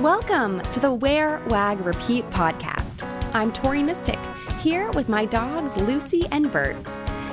Welcome 0.00 0.62
to 0.72 0.80
the 0.80 0.94
Wear, 0.94 1.42
Wag, 1.48 1.84
Repeat 1.84 2.24
podcast. 2.30 3.06
I'm 3.34 3.52
Tori 3.52 3.82
Mistick, 3.82 4.18
here 4.58 4.90
with 4.92 5.10
my 5.10 5.26
dogs 5.26 5.76
Lucy 5.76 6.24
and 6.30 6.50
Bert. 6.50 6.74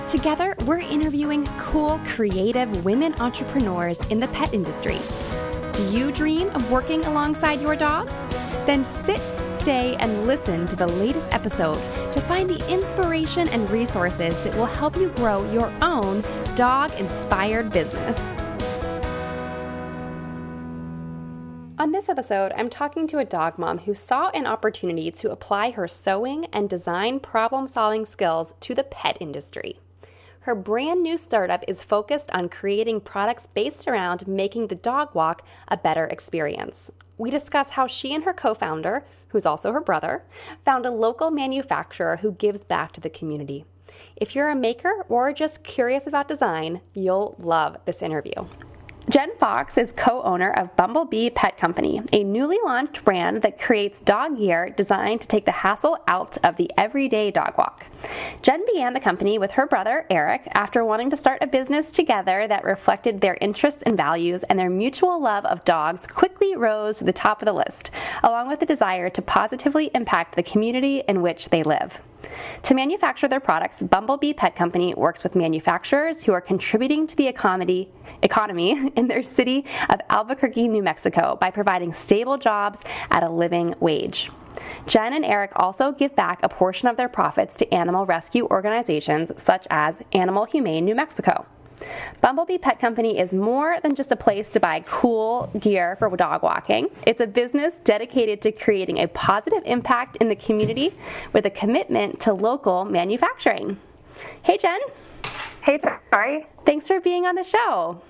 Together, 0.05 0.53
we're 0.65 0.81
interviewing 0.81 1.47
cool, 1.57 1.97
creative 2.03 2.83
women 2.83 3.15
entrepreneurs 3.21 4.01
in 4.07 4.19
the 4.19 4.27
pet 4.27 4.53
industry. 4.53 4.99
Do 5.71 5.83
you 5.97 6.11
dream 6.11 6.49
of 6.49 6.69
working 6.69 7.05
alongside 7.05 7.61
your 7.61 7.77
dog? 7.77 8.09
Then 8.65 8.83
sit, 8.83 9.21
stay, 9.47 9.95
and 9.95 10.27
listen 10.27 10.67
to 10.67 10.75
the 10.75 10.87
latest 10.87 11.29
episode 11.31 11.81
to 12.11 12.19
find 12.19 12.49
the 12.49 12.69
inspiration 12.69 13.47
and 13.47 13.71
resources 13.71 14.35
that 14.43 14.53
will 14.57 14.65
help 14.65 14.97
you 14.97 15.07
grow 15.11 15.49
your 15.53 15.71
own 15.81 16.21
dog 16.55 16.91
inspired 16.99 17.71
business. 17.71 18.19
On 21.79 21.91
this 21.91 22.09
episode, 22.09 22.53
I'm 22.57 22.71
talking 22.71 23.05
to 23.05 23.19
a 23.19 23.25
dog 23.25 23.59
mom 23.59 23.77
who 23.77 23.93
saw 23.93 24.29
an 24.29 24.47
opportunity 24.47 25.11
to 25.11 25.29
apply 25.29 25.69
her 25.69 25.87
sewing 25.87 26.45
and 26.45 26.67
design 26.67 27.19
problem 27.19 27.67
solving 27.67 28.03
skills 28.03 28.55
to 28.61 28.73
the 28.73 28.83
pet 28.83 29.15
industry. 29.19 29.79
Her 30.39 30.55
brand 30.55 31.03
new 31.03 31.19
startup 31.19 31.63
is 31.67 31.83
focused 31.83 32.31
on 32.31 32.49
creating 32.49 33.01
products 33.01 33.45
based 33.53 33.87
around 33.87 34.27
making 34.27 34.67
the 34.67 34.75
dog 34.75 35.13
walk 35.13 35.45
a 35.67 35.77
better 35.77 36.05
experience. 36.05 36.89
We 37.19 37.29
discuss 37.29 37.69
how 37.69 37.85
she 37.85 38.15
and 38.15 38.23
her 38.23 38.33
co 38.33 38.55
founder, 38.55 39.05
who's 39.27 39.45
also 39.45 39.71
her 39.71 39.81
brother, 39.81 40.23
found 40.65 40.87
a 40.87 40.91
local 40.91 41.29
manufacturer 41.29 42.17
who 42.17 42.31
gives 42.31 42.63
back 42.63 42.91
to 42.93 43.01
the 43.01 43.11
community. 43.11 43.65
If 44.15 44.33
you're 44.33 44.49
a 44.49 44.55
maker 44.55 45.05
or 45.09 45.31
just 45.31 45.63
curious 45.63 46.07
about 46.07 46.27
design, 46.27 46.81
you'll 46.95 47.35
love 47.37 47.77
this 47.85 48.01
interview. 48.01 48.47
Jen 49.09 49.33
Fox 49.37 49.77
is 49.77 49.93
co 49.93 50.21
owner 50.23 50.51
of 50.51 50.75
Bumblebee 50.75 51.29
Pet 51.29 51.57
Company, 51.57 52.01
a 52.11 52.25
newly 52.25 52.57
launched 52.65 53.05
brand 53.05 53.41
that 53.41 53.57
creates 53.57 54.01
dog 54.01 54.37
gear 54.37 54.69
designed 54.69 55.21
to 55.21 55.27
take 55.27 55.45
the 55.45 55.51
hassle 55.53 55.97
out 56.09 56.37
of 56.43 56.57
the 56.57 56.69
everyday 56.77 57.31
dog 57.31 57.57
walk. 57.57 57.85
Jen 58.41 58.65
began 58.65 58.93
the 58.93 58.99
company 58.99 59.39
with 59.39 59.51
her 59.51 59.65
brother, 59.65 60.05
Eric, 60.09 60.41
after 60.51 60.83
wanting 60.83 61.09
to 61.09 61.15
start 61.15 61.41
a 61.41 61.47
business 61.47 61.89
together 61.89 62.49
that 62.49 62.65
reflected 62.65 63.21
their 63.21 63.37
interests 63.39 63.81
and 63.83 63.95
values, 63.95 64.43
and 64.43 64.59
their 64.59 64.69
mutual 64.69 65.21
love 65.21 65.45
of 65.45 65.63
dogs 65.63 66.05
quickly 66.05 66.57
rose 66.57 66.97
to 66.97 67.05
the 67.05 67.13
top 67.13 67.41
of 67.41 67.45
the 67.45 67.53
list, 67.53 67.91
along 68.23 68.49
with 68.49 68.59
the 68.59 68.65
desire 68.65 69.09
to 69.09 69.21
positively 69.21 69.89
impact 69.95 70.35
the 70.35 70.43
community 70.43 71.01
in 71.07 71.21
which 71.21 71.47
they 71.47 71.63
live. 71.63 72.01
To 72.63 72.73
manufacture 72.73 73.27
their 73.27 73.39
products, 73.39 73.81
Bumblebee 73.81 74.33
Pet 74.33 74.55
Company 74.55 74.93
works 74.95 75.23
with 75.23 75.35
manufacturers 75.35 76.23
who 76.23 76.33
are 76.33 76.41
contributing 76.41 77.07
to 77.07 77.15
the 77.15 77.27
economy, 77.27 77.91
economy 78.21 78.91
in 78.95 79.07
their 79.07 79.23
city 79.23 79.65
of 79.89 79.99
Albuquerque, 80.09 80.67
New 80.67 80.83
Mexico 80.83 81.37
by 81.39 81.51
providing 81.51 81.93
stable 81.93 82.37
jobs 82.37 82.81
at 83.11 83.23
a 83.23 83.29
living 83.29 83.75
wage. 83.79 84.31
Jen 84.87 85.13
and 85.13 85.25
Eric 85.25 85.51
also 85.55 85.91
give 85.91 86.15
back 86.15 86.39
a 86.41 86.49
portion 86.49 86.87
of 86.87 86.97
their 86.97 87.09
profits 87.09 87.55
to 87.57 87.73
animal 87.73 88.05
rescue 88.05 88.47
organizations 88.49 89.31
such 89.41 89.67
as 89.69 90.01
Animal 90.13 90.45
Humane 90.45 90.85
New 90.85 90.95
Mexico. 90.95 91.45
Bumblebee 92.21 92.57
Pet 92.57 92.79
Company 92.79 93.19
is 93.19 93.33
more 93.33 93.79
than 93.81 93.95
just 93.95 94.11
a 94.11 94.15
place 94.15 94.49
to 94.49 94.59
buy 94.59 94.83
cool 94.87 95.51
gear 95.59 95.95
for 95.97 96.15
dog 96.17 96.43
walking. 96.43 96.89
It's 97.05 97.21
a 97.21 97.27
business 97.27 97.79
dedicated 97.83 98.41
to 98.41 98.51
creating 98.51 98.99
a 98.99 99.07
positive 99.07 99.63
impact 99.65 100.17
in 100.17 100.29
the 100.29 100.35
community 100.35 100.93
with 101.33 101.45
a 101.45 101.49
commitment 101.49 102.19
to 102.21 102.33
local 102.33 102.85
manufacturing. 102.85 103.79
Hey, 104.43 104.57
Jen. 104.57 104.79
Hey, 105.61 105.79
sorry. 106.13 106.45
Thanks 106.65 106.87
for 106.87 106.99
being 106.99 107.25
on 107.25 107.35
the 107.35 107.43
show. 107.43 108.01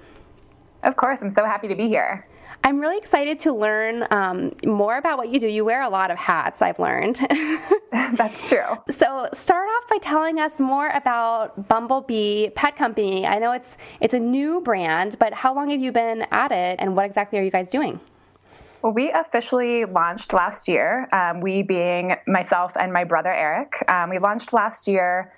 Of 0.84 0.96
course, 0.96 1.20
I'm 1.22 1.34
so 1.34 1.44
happy 1.44 1.68
to 1.68 1.76
be 1.76 1.88
here. 1.88 2.28
I'm 2.68 2.82
really 2.82 2.98
excited 2.98 3.40
to 3.40 3.54
learn 3.54 4.06
um, 4.12 4.52
more 4.66 4.98
about 4.98 5.18
what 5.18 5.30
you 5.30 5.40
do. 5.40 5.48
You 5.48 5.64
wear 5.64 5.84
a 5.84 5.90
lot 5.90 6.12
of 6.12 6.18
hats, 6.18 6.62
I've 6.62 6.78
learned. 6.80 7.16
That's 7.94 8.50
true. 8.50 8.76
So, 8.90 9.30
start 9.34 9.70
off 9.70 9.90
by 9.90 10.00
telling 10.00 10.38
us 10.38 10.60
more 10.60 10.90
about 10.90 11.70
Bumblebee 11.70 12.50
Pet 12.50 12.76
Company. 12.76 13.26
I 13.26 13.40
know 13.40 13.54
it's 13.54 13.78
it's 14.02 14.14
a 14.14 14.20
new 14.20 14.60
brand, 14.60 15.16
but 15.18 15.34
how 15.34 15.56
long 15.56 15.70
have 15.70 15.80
you 15.80 15.94
been 15.94 16.26
at 16.32 16.52
it, 16.52 16.76
and 16.80 16.94
what 16.94 17.06
exactly 17.06 17.40
are 17.40 17.42
you 17.42 17.52
guys 17.52 17.70
doing? 17.70 18.02
Well, 18.82 18.92
we 18.92 19.12
officially 19.12 19.86
launched 19.86 20.34
last 20.34 20.68
year. 20.68 21.08
Um, 21.14 21.40
we 21.40 21.64
being 21.64 22.16
myself 22.28 22.74
and 22.76 22.92
my 22.92 23.06
brother 23.06 23.32
Eric. 23.32 23.82
Um, 23.88 24.10
we 24.10 24.20
launched 24.20 24.52
last 24.52 24.90
year 24.90 25.32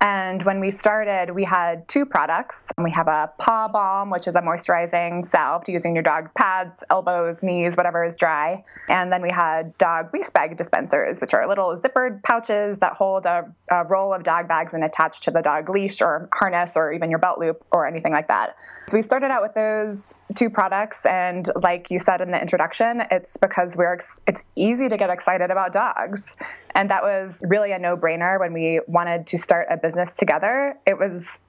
and 0.00 0.42
when 0.42 0.60
we 0.60 0.70
started, 0.70 1.34
we 1.34 1.44
had 1.44 1.88
two 1.88 2.04
products. 2.04 2.68
We 2.76 2.90
have 2.90 3.08
a 3.08 3.32
paw 3.38 3.68
balm, 3.68 4.10
which 4.10 4.28
is 4.28 4.34
a 4.34 4.40
moisturizing 4.40 5.26
salve 5.26 5.64
to 5.64 5.72
use 5.72 5.86
in 5.86 5.94
your 5.94 6.02
dog 6.02 6.28
pads, 6.34 6.84
elbows, 6.90 7.38
knees, 7.42 7.74
whatever 7.76 8.04
is 8.04 8.14
dry. 8.14 8.62
And 8.88 9.10
then 9.10 9.22
we 9.22 9.30
had 9.30 9.76
dog 9.78 10.10
waste 10.12 10.34
bag 10.34 10.56
dispensers, 10.58 11.20
which 11.20 11.32
are 11.32 11.48
little 11.48 11.74
zippered 11.76 12.22
pouches 12.22 12.76
that 12.78 12.92
hold 12.92 13.24
a, 13.24 13.50
a 13.70 13.84
roll 13.84 14.12
of 14.12 14.22
dog 14.22 14.48
bags 14.48 14.74
and 14.74 14.84
attach 14.84 15.22
to 15.22 15.30
the 15.30 15.40
dog 15.40 15.70
leash 15.70 16.02
or 16.02 16.28
harness 16.34 16.72
or 16.76 16.92
even 16.92 17.08
your 17.08 17.18
belt 17.18 17.38
loop 17.38 17.64
or 17.70 17.86
anything 17.86 18.12
like 18.12 18.28
that. 18.28 18.56
So 18.88 18.98
we 18.98 19.02
started 19.02 19.30
out 19.30 19.40
with 19.40 19.54
those 19.54 20.14
two 20.34 20.50
products. 20.50 21.06
And 21.06 21.50
like 21.62 21.90
you 21.90 21.98
said 21.98 22.20
in 22.20 22.32
the 22.32 22.40
introduction, 22.40 23.02
it's 23.10 23.38
because 23.38 23.74
we're, 23.76 23.98
it's 24.26 24.44
easy 24.56 24.90
to 24.90 24.96
get 24.98 25.08
excited 25.08 25.50
about 25.50 25.72
dogs. 25.72 26.36
And 26.76 26.90
that 26.90 27.02
was 27.02 27.34
really 27.40 27.72
a 27.72 27.78
no 27.78 27.96
brainer 27.96 28.38
when 28.38 28.52
we 28.52 28.80
wanted 28.86 29.26
to 29.28 29.38
start 29.38 29.66
a 29.70 29.78
business 29.78 30.16
together. 30.16 30.76
It 30.86 30.98
was 30.98 31.40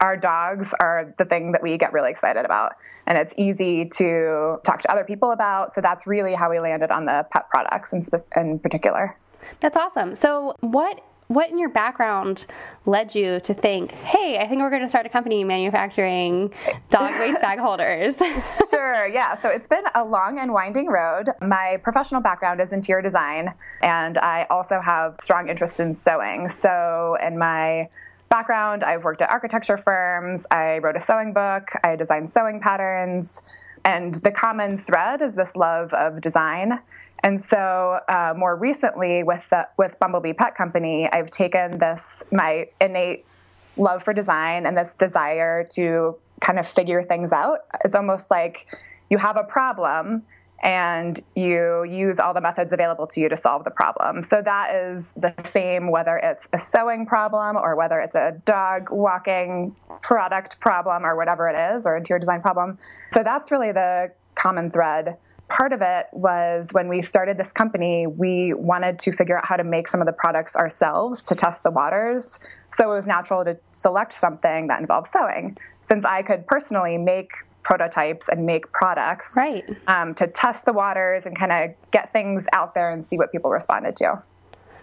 our 0.00 0.16
dogs 0.16 0.74
are 0.80 1.14
the 1.18 1.24
thing 1.24 1.52
that 1.52 1.62
we 1.62 1.76
get 1.78 1.92
really 1.92 2.10
excited 2.10 2.44
about. 2.44 2.72
And 3.06 3.16
it's 3.16 3.32
easy 3.36 3.88
to 3.90 4.56
talk 4.64 4.82
to 4.82 4.90
other 4.90 5.04
people 5.04 5.30
about. 5.30 5.72
So 5.72 5.80
that's 5.80 6.06
really 6.06 6.34
how 6.34 6.50
we 6.50 6.58
landed 6.58 6.90
on 6.90 7.04
the 7.04 7.24
pet 7.30 7.48
products 7.50 7.92
in, 7.92 8.04
in 8.34 8.58
particular. 8.58 9.16
That's 9.60 9.76
awesome. 9.76 10.16
So 10.16 10.56
what 10.60 11.04
what 11.30 11.48
in 11.48 11.60
your 11.60 11.68
background 11.68 12.44
led 12.86 13.14
you 13.14 13.38
to 13.38 13.54
think, 13.54 13.92
hey, 13.92 14.38
I 14.38 14.48
think 14.48 14.60
we're 14.60 14.70
going 14.70 14.82
to 14.82 14.88
start 14.88 15.06
a 15.06 15.08
company 15.08 15.44
manufacturing 15.44 16.52
dog 16.90 17.20
waste 17.20 17.40
bag 17.40 17.58
holders? 17.60 18.16
sure, 18.70 19.06
yeah. 19.06 19.40
So 19.40 19.48
it's 19.48 19.68
been 19.68 19.84
a 19.94 20.04
long 20.04 20.40
and 20.40 20.52
winding 20.52 20.88
road. 20.88 21.28
My 21.40 21.78
professional 21.84 22.20
background 22.20 22.60
is 22.60 22.72
interior 22.72 23.00
design, 23.00 23.54
and 23.80 24.18
I 24.18 24.48
also 24.50 24.80
have 24.80 25.18
strong 25.22 25.48
interest 25.48 25.78
in 25.78 25.94
sewing. 25.94 26.48
So 26.48 27.16
in 27.24 27.38
my 27.38 27.88
background, 28.28 28.82
I've 28.82 29.04
worked 29.04 29.22
at 29.22 29.30
architecture 29.30 29.78
firms, 29.78 30.44
I 30.50 30.78
wrote 30.78 30.96
a 30.96 31.00
sewing 31.00 31.32
book, 31.32 31.70
I 31.84 31.94
designed 31.94 32.28
sewing 32.32 32.58
patterns. 32.58 33.40
And 33.84 34.16
the 34.16 34.30
common 34.30 34.78
thread 34.78 35.22
is 35.22 35.34
this 35.34 35.54
love 35.56 35.94
of 35.94 36.20
design. 36.20 36.80
And 37.22 37.42
so, 37.42 38.00
uh, 38.08 38.34
more 38.36 38.56
recently, 38.56 39.22
with 39.22 39.48
the, 39.50 39.68
with 39.76 39.98
Bumblebee 39.98 40.32
Pet 40.32 40.54
Company, 40.54 41.08
I've 41.10 41.30
taken 41.30 41.78
this 41.78 42.22
my 42.32 42.68
innate 42.80 43.26
love 43.76 44.02
for 44.02 44.12
design 44.12 44.66
and 44.66 44.76
this 44.76 44.94
desire 44.94 45.64
to 45.72 46.16
kind 46.40 46.58
of 46.58 46.66
figure 46.66 47.02
things 47.02 47.32
out. 47.32 47.60
It's 47.84 47.94
almost 47.94 48.30
like 48.30 48.66
you 49.10 49.18
have 49.18 49.36
a 49.36 49.44
problem 49.44 50.22
and 50.62 51.22
you 51.34 51.84
use 51.84 52.18
all 52.18 52.34
the 52.34 52.40
methods 52.40 52.72
available 52.72 53.06
to 53.06 53.20
you 53.20 53.28
to 53.30 53.36
solve 53.36 53.64
the 53.64 53.70
problem. 53.70 54.22
So 54.22 54.42
that 54.42 54.74
is 54.74 55.06
the 55.16 55.34
same 55.52 55.90
whether 55.90 56.18
it's 56.18 56.46
a 56.52 56.58
sewing 56.58 57.06
problem 57.06 57.56
or 57.56 57.76
whether 57.76 57.98
it's 58.00 58.14
a 58.14 58.40
dog 58.44 58.90
walking 58.90 59.74
product 60.02 60.60
problem 60.60 61.04
or 61.04 61.16
whatever 61.16 61.48
it 61.48 61.76
is 61.76 61.86
or 61.86 61.96
interior 61.96 62.18
design 62.18 62.42
problem. 62.42 62.78
So 63.12 63.22
that's 63.22 63.50
really 63.50 63.72
the 63.72 64.12
common 64.34 64.70
thread 64.70 65.16
part 65.50 65.72
of 65.72 65.82
it 65.82 66.06
was 66.12 66.68
when 66.72 66.88
we 66.88 67.02
started 67.02 67.36
this 67.36 67.52
company, 67.52 68.06
we 68.06 68.54
wanted 68.54 68.98
to 69.00 69.12
figure 69.12 69.36
out 69.36 69.44
how 69.44 69.56
to 69.56 69.64
make 69.64 69.88
some 69.88 70.00
of 70.00 70.06
the 70.06 70.12
products 70.12 70.56
ourselves 70.56 71.22
to 71.24 71.34
test 71.34 71.62
the 71.64 71.70
waters. 71.70 72.38
So 72.74 72.90
it 72.90 72.94
was 72.94 73.06
natural 73.06 73.44
to 73.44 73.58
select 73.72 74.18
something 74.18 74.68
that 74.68 74.80
involved 74.80 75.08
sewing. 75.08 75.58
Since 75.82 76.04
I 76.04 76.22
could 76.22 76.46
personally 76.46 76.96
make 76.96 77.32
prototypes 77.62 78.28
and 78.28 78.46
make 78.46 78.72
products 78.72 79.34
right. 79.36 79.64
Um, 79.86 80.14
to 80.14 80.26
test 80.26 80.64
the 80.64 80.72
waters 80.72 81.26
and 81.26 81.36
kind 81.38 81.52
of 81.52 81.90
get 81.90 82.12
things 82.12 82.44
out 82.52 82.74
there 82.74 82.90
and 82.90 83.04
see 83.04 83.18
what 83.18 83.30
people 83.32 83.50
responded 83.50 83.96
to. 83.96 84.22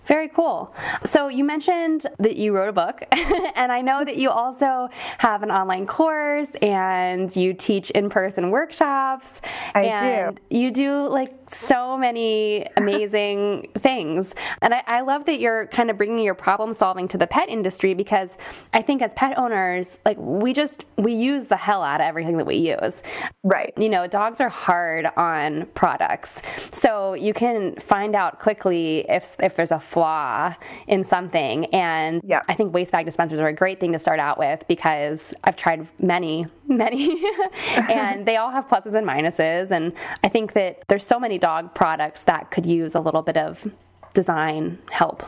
Very 0.07 0.29
cool. 0.29 0.73
So 1.05 1.27
you 1.27 1.43
mentioned 1.43 2.07
that 2.19 2.37
you 2.37 2.53
wrote 2.53 2.69
a 2.69 2.73
book, 2.73 3.03
and 3.11 3.71
I 3.71 3.81
know 3.81 4.05
that 4.05 4.15
you 4.15 4.29
also 4.29 4.87
have 5.17 5.43
an 5.43 5.51
online 5.51 5.85
course 5.85 6.49
and 6.61 7.33
you 7.35 7.53
teach 7.53 7.91
in-person 7.91 8.49
workshops. 8.49 9.41
I 9.75 9.83
and 9.83 10.37
do. 10.37 10.57
You 10.57 10.71
do 10.71 11.07
like 11.07 11.46
so 11.53 11.97
many 11.97 12.67
amazing 12.77 13.69
things, 13.77 14.33
and 14.61 14.73
I, 14.73 14.83
I 14.87 15.01
love 15.01 15.25
that 15.25 15.39
you're 15.39 15.67
kind 15.67 15.89
of 15.89 15.97
bringing 15.97 16.23
your 16.23 16.35
problem 16.35 16.73
solving 16.73 17.07
to 17.09 17.17
the 17.17 17.27
pet 17.27 17.49
industry 17.49 17.93
because 17.93 18.37
I 18.73 18.81
think 18.81 19.01
as 19.01 19.13
pet 19.13 19.37
owners, 19.37 19.99
like 20.05 20.17
we 20.17 20.53
just 20.53 20.85
we 20.97 21.13
use 21.13 21.47
the 21.47 21.57
hell 21.57 21.83
out 21.83 22.01
of 22.01 22.07
everything 22.07 22.37
that 22.37 22.45
we 22.45 22.55
use. 22.55 23.01
Right. 23.43 23.73
You 23.77 23.89
know, 23.89 24.07
dogs 24.07 24.41
are 24.41 24.49
hard 24.49 25.07
on 25.17 25.67
products, 25.73 26.41
so 26.71 27.13
you 27.13 27.33
can 27.33 27.75
find 27.75 28.15
out 28.15 28.39
quickly 28.39 29.05
if 29.09 29.35
if 29.39 29.55
there's 29.55 29.71
a 29.71 29.79
flaw 29.79 30.55
in 30.87 31.03
something. 31.03 31.65
And 31.73 32.21
yeah. 32.23 32.41
I 32.47 32.53
think 32.53 32.73
waste 32.73 32.91
bag 32.91 33.05
dispensers 33.05 33.39
are 33.39 33.47
a 33.47 33.53
great 33.53 33.79
thing 33.79 33.93
to 33.93 33.99
start 33.99 34.19
out 34.19 34.37
with 34.37 34.63
because 34.67 35.33
I've 35.43 35.55
tried 35.55 35.87
many, 35.99 36.45
many, 36.67 37.23
and 37.89 38.25
they 38.25 38.37
all 38.37 38.51
have 38.51 38.67
pluses 38.67 38.93
and 38.93 39.07
minuses. 39.07 39.71
And 39.71 39.93
I 40.23 40.29
think 40.29 40.53
that 40.53 40.83
there's 40.87 41.05
so 41.05 41.19
many 41.19 41.36
dog 41.37 41.73
products 41.73 42.23
that 42.23 42.51
could 42.51 42.65
use 42.65 42.95
a 42.95 42.99
little 42.99 43.21
bit 43.21 43.37
of 43.37 43.71
design 44.13 44.79
help. 44.91 45.23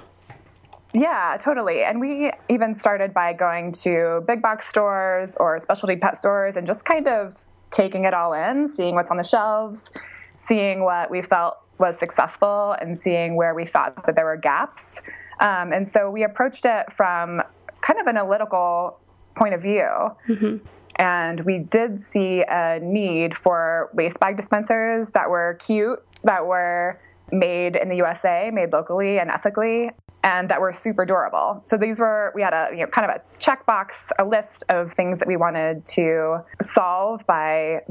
Yeah, 0.94 1.38
totally. 1.40 1.84
And 1.84 2.00
we 2.00 2.32
even 2.50 2.76
started 2.76 3.14
by 3.14 3.34
going 3.34 3.74
to 3.84 4.24
big 4.28 4.42
box 4.42 4.68
stores 4.68 5.36
or 5.40 5.60
specialty 5.60 5.96
pet 5.96 6.18
stores 6.18 6.56
and 6.56 6.66
just 6.66 6.84
kind 6.84 7.08
of 7.08 7.46
taking 7.70 8.06
it 8.06 8.14
all 8.14 8.34
in, 8.34 8.68
seeing 8.68 8.96
what's 8.96 9.12
on 9.12 9.18
the 9.18 9.24
shelves, 9.24 9.92
seeing 10.38 10.84
what 10.84 11.12
we 11.12 11.22
felt 11.22 11.58
was 11.78 11.98
successful, 12.00 12.76
and 12.82 13.00
seeing 13.00 13.36
where 13.36 13.54
we 13.54 13.66
thought 13.66 14.06
that 14.06 14.16
there 14.16 14.26
were 14.26 14.36
gaps. 14.36 15.02
Um, 15.40 15.72
and 15.72 15.88
so 15.88 16.10
we 16.10 16.24
approached 16.24 16.66
it 16.66 16.92
from 16.98 17.42
kind 17.82 18.00
of 18.00 18.08
an 18.08 18.18
analytical 18.18 19.00
point 19.36 19.54
of 19.54 19.62
view. 19.62 19.88
Mm-hmm. 20.28 20.58
And 21.00 21.40
we 21.46 21.60
did 21.60 22.02
see 22.04 22.44
a 22.48 22.80
need 22.82 23.36
for 23.36 23.90
waste 23.94 24.20
bag 24.20 24.36
dispensers 24.36 25.10
that 25.12 25.30
were 25.30 25.58
cute, 25.62 26.04
that 26.26 26.46
were 26.46 27.00
made 27.32 27.78
in 27.78 27.88
the 27.88 27.96
USA, 27.96 28.52
made 28.52 28.74
locally 28.74 29.18
and 29.18 29.32
ethically, 29.32 29.92
and 30.24 30.50
that 30.50 30.60
were 30.60 30.74
super 30.74 31.06
durable. 31.06 31.62
So 31.64 31.78
these 31.78 32.00
were 32.00 32.34
we 32.36 32.42
had 32.42 32.54
a 32.54 32.70
you 32.72 32.82
know 32.82 32.88
kind 32.88 33.10
of 33.10 33.16
a 33.16 33.22
checkbox, 33.42 34.12
a 34.20 34.26
list 34.26 34.66
of 34.68 34.92
things 34.92 35.20
that 35.20 35.28
we 35.28 35.38
wanted 35.38 35.86
to 35.88 36.44
solve 36.62 37.26
by 37.26 37.82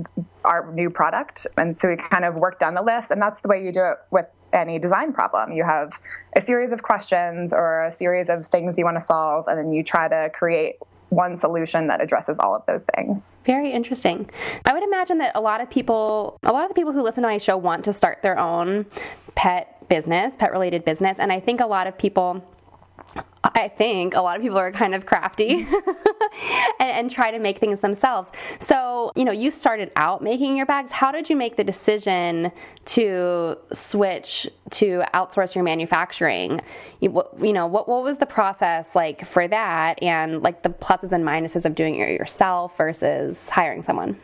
our 0.45 0.71
new 0.73 0.91
product, 0.91 1.47
and 1.57 1.79
so 1.79 1.89
we 1.89 1.97
kind 1.97 2.27
of 2.27 2.35
worked 2.35 2.61
down 2.61 2.75
the 2.75 2.83
list, 2.83 3.11
and 3.11 3.23
that's 3.23 3.41
the 3.41 3.49
way 3.49 3.65
you 3.65 3.73
do 3.73 3.85
it 3.85 3.97
with 4.11 4.27
any 4.53 4.79
design 4.79 5.13
problem. 5.13 5.53
You 5.53 5.65
have 5.65 5.99
a 6.37 6.41
series 6.41 6.73
of 6.73 6.83
questions 6.83 7.53
or 7.53 7.85
a 7.85 7.93
series 7.93 8.29
of 8.29 8.47
things 8.47 8.79
you 8.79 8.85
want 8.85 8.99
to 8.99 9.05
solve, 9.05 9.47
and 9.49 9.59
then 9.59 9.73
you 9.73 9.83
try 9.83 10.09
to 10.09 10.31
create 10.35 10.77
one 11.11 11.37
solution 11.37 11.87
that 11.87 12.03
addresses 12.03 12.39
all 12.39 12.55
of 12.55 12.65
those 12.67 12.85
things. 12.97 13.39
Very 13.45 13.73
interesting. 13.73 14.29
I 14.65 14.73
would 14.73 14.83
imagine 14.83 15.19
that 15.19 15.33
a 15.35 15.41
lot 15.41 15.61
of 15.61 15.71
people, 15.71 16.39
a 16.43 16.53
lot 16.53 16.65
of 16.65 16.69
the 16.69 16.75
people 16.75 16.93
who 16.93 17.03
listen 17.03 17.23
to 17.23 17.29
my 17.29 17.39
show 17.39 17.57
want 17.57 17.85
to 17.85 17.93
start 17.93 18.23
their 18.23 18.39
own 18.39 18.87
pet 19.35 19.89
business, 19.89 20.37
pet 20.37 20.53
related 20.53 20.85
business. 20.85 21.19
And 21.19 21.33
I 21.33 21.41
think 21.41 21.61
a 21.61 21.67
lot 21.67 21.87
of 21.87 21.97
people, 21.97 22.45
I 23.59 23.69
think 23.69 24.15
a 24.15 24.21
lot 24.21 24.37
of 24.37 24.43
people 24.43 24.59
are 24.59 24.71
kind 24.71 24.95
of 24.95 25.05
crafty 25.05 25.65
mm-hmm. 25.65 25.91
and, 26.81 26.91
and, 26.91 27.11
try 27.11 27.31
to 27.31 27.39
make 27.39 27.59
things 27.59 27.81
themselves. 27.81 28.31
So, 28.61 29.13
you 29.17 29.25
know, 29.25 29.33
you 29.33 29.51
started 29.51 29.91
out 29.97 30.23
making 30.23 30.57
your 30.57 30.67
bags. 30.67 30.93
How 30.93 31.11
did 31.11 31.29
you 31.29 31.37
make 31.37 31.57
the 31.57 31.65
decision 31.65 32.53
to 32.87 33.57
switch 33.73 34.49
to 34.71 35.03
outsource 35.15 35.55
your 35.55 35.65
manufacturing? 35.65 36.61
You, 37.01 37.23
you 37.41 37.53
know, 37.53 37.67
what, 37.67 37.89
what 37.89 38.05
was 38.05 38.19
the 38.19 38.27
process 38.27 38.95
like 38.95 39.27
for 39.27 39.49
that 39.49 40.03
and 40.03 40.43
like 40.43 40.63
the 40.63 40.71
pluses 40.71 41.13
and 41.13 41.25
minuses 41.25 41.65
of 41.65 41.75
doing 41.75 41.97
it 41.99 42.11
yourself 42.11 42.77
versus 42.77 43.49
hiring 43.49 43.83
someone? 43.83 44.19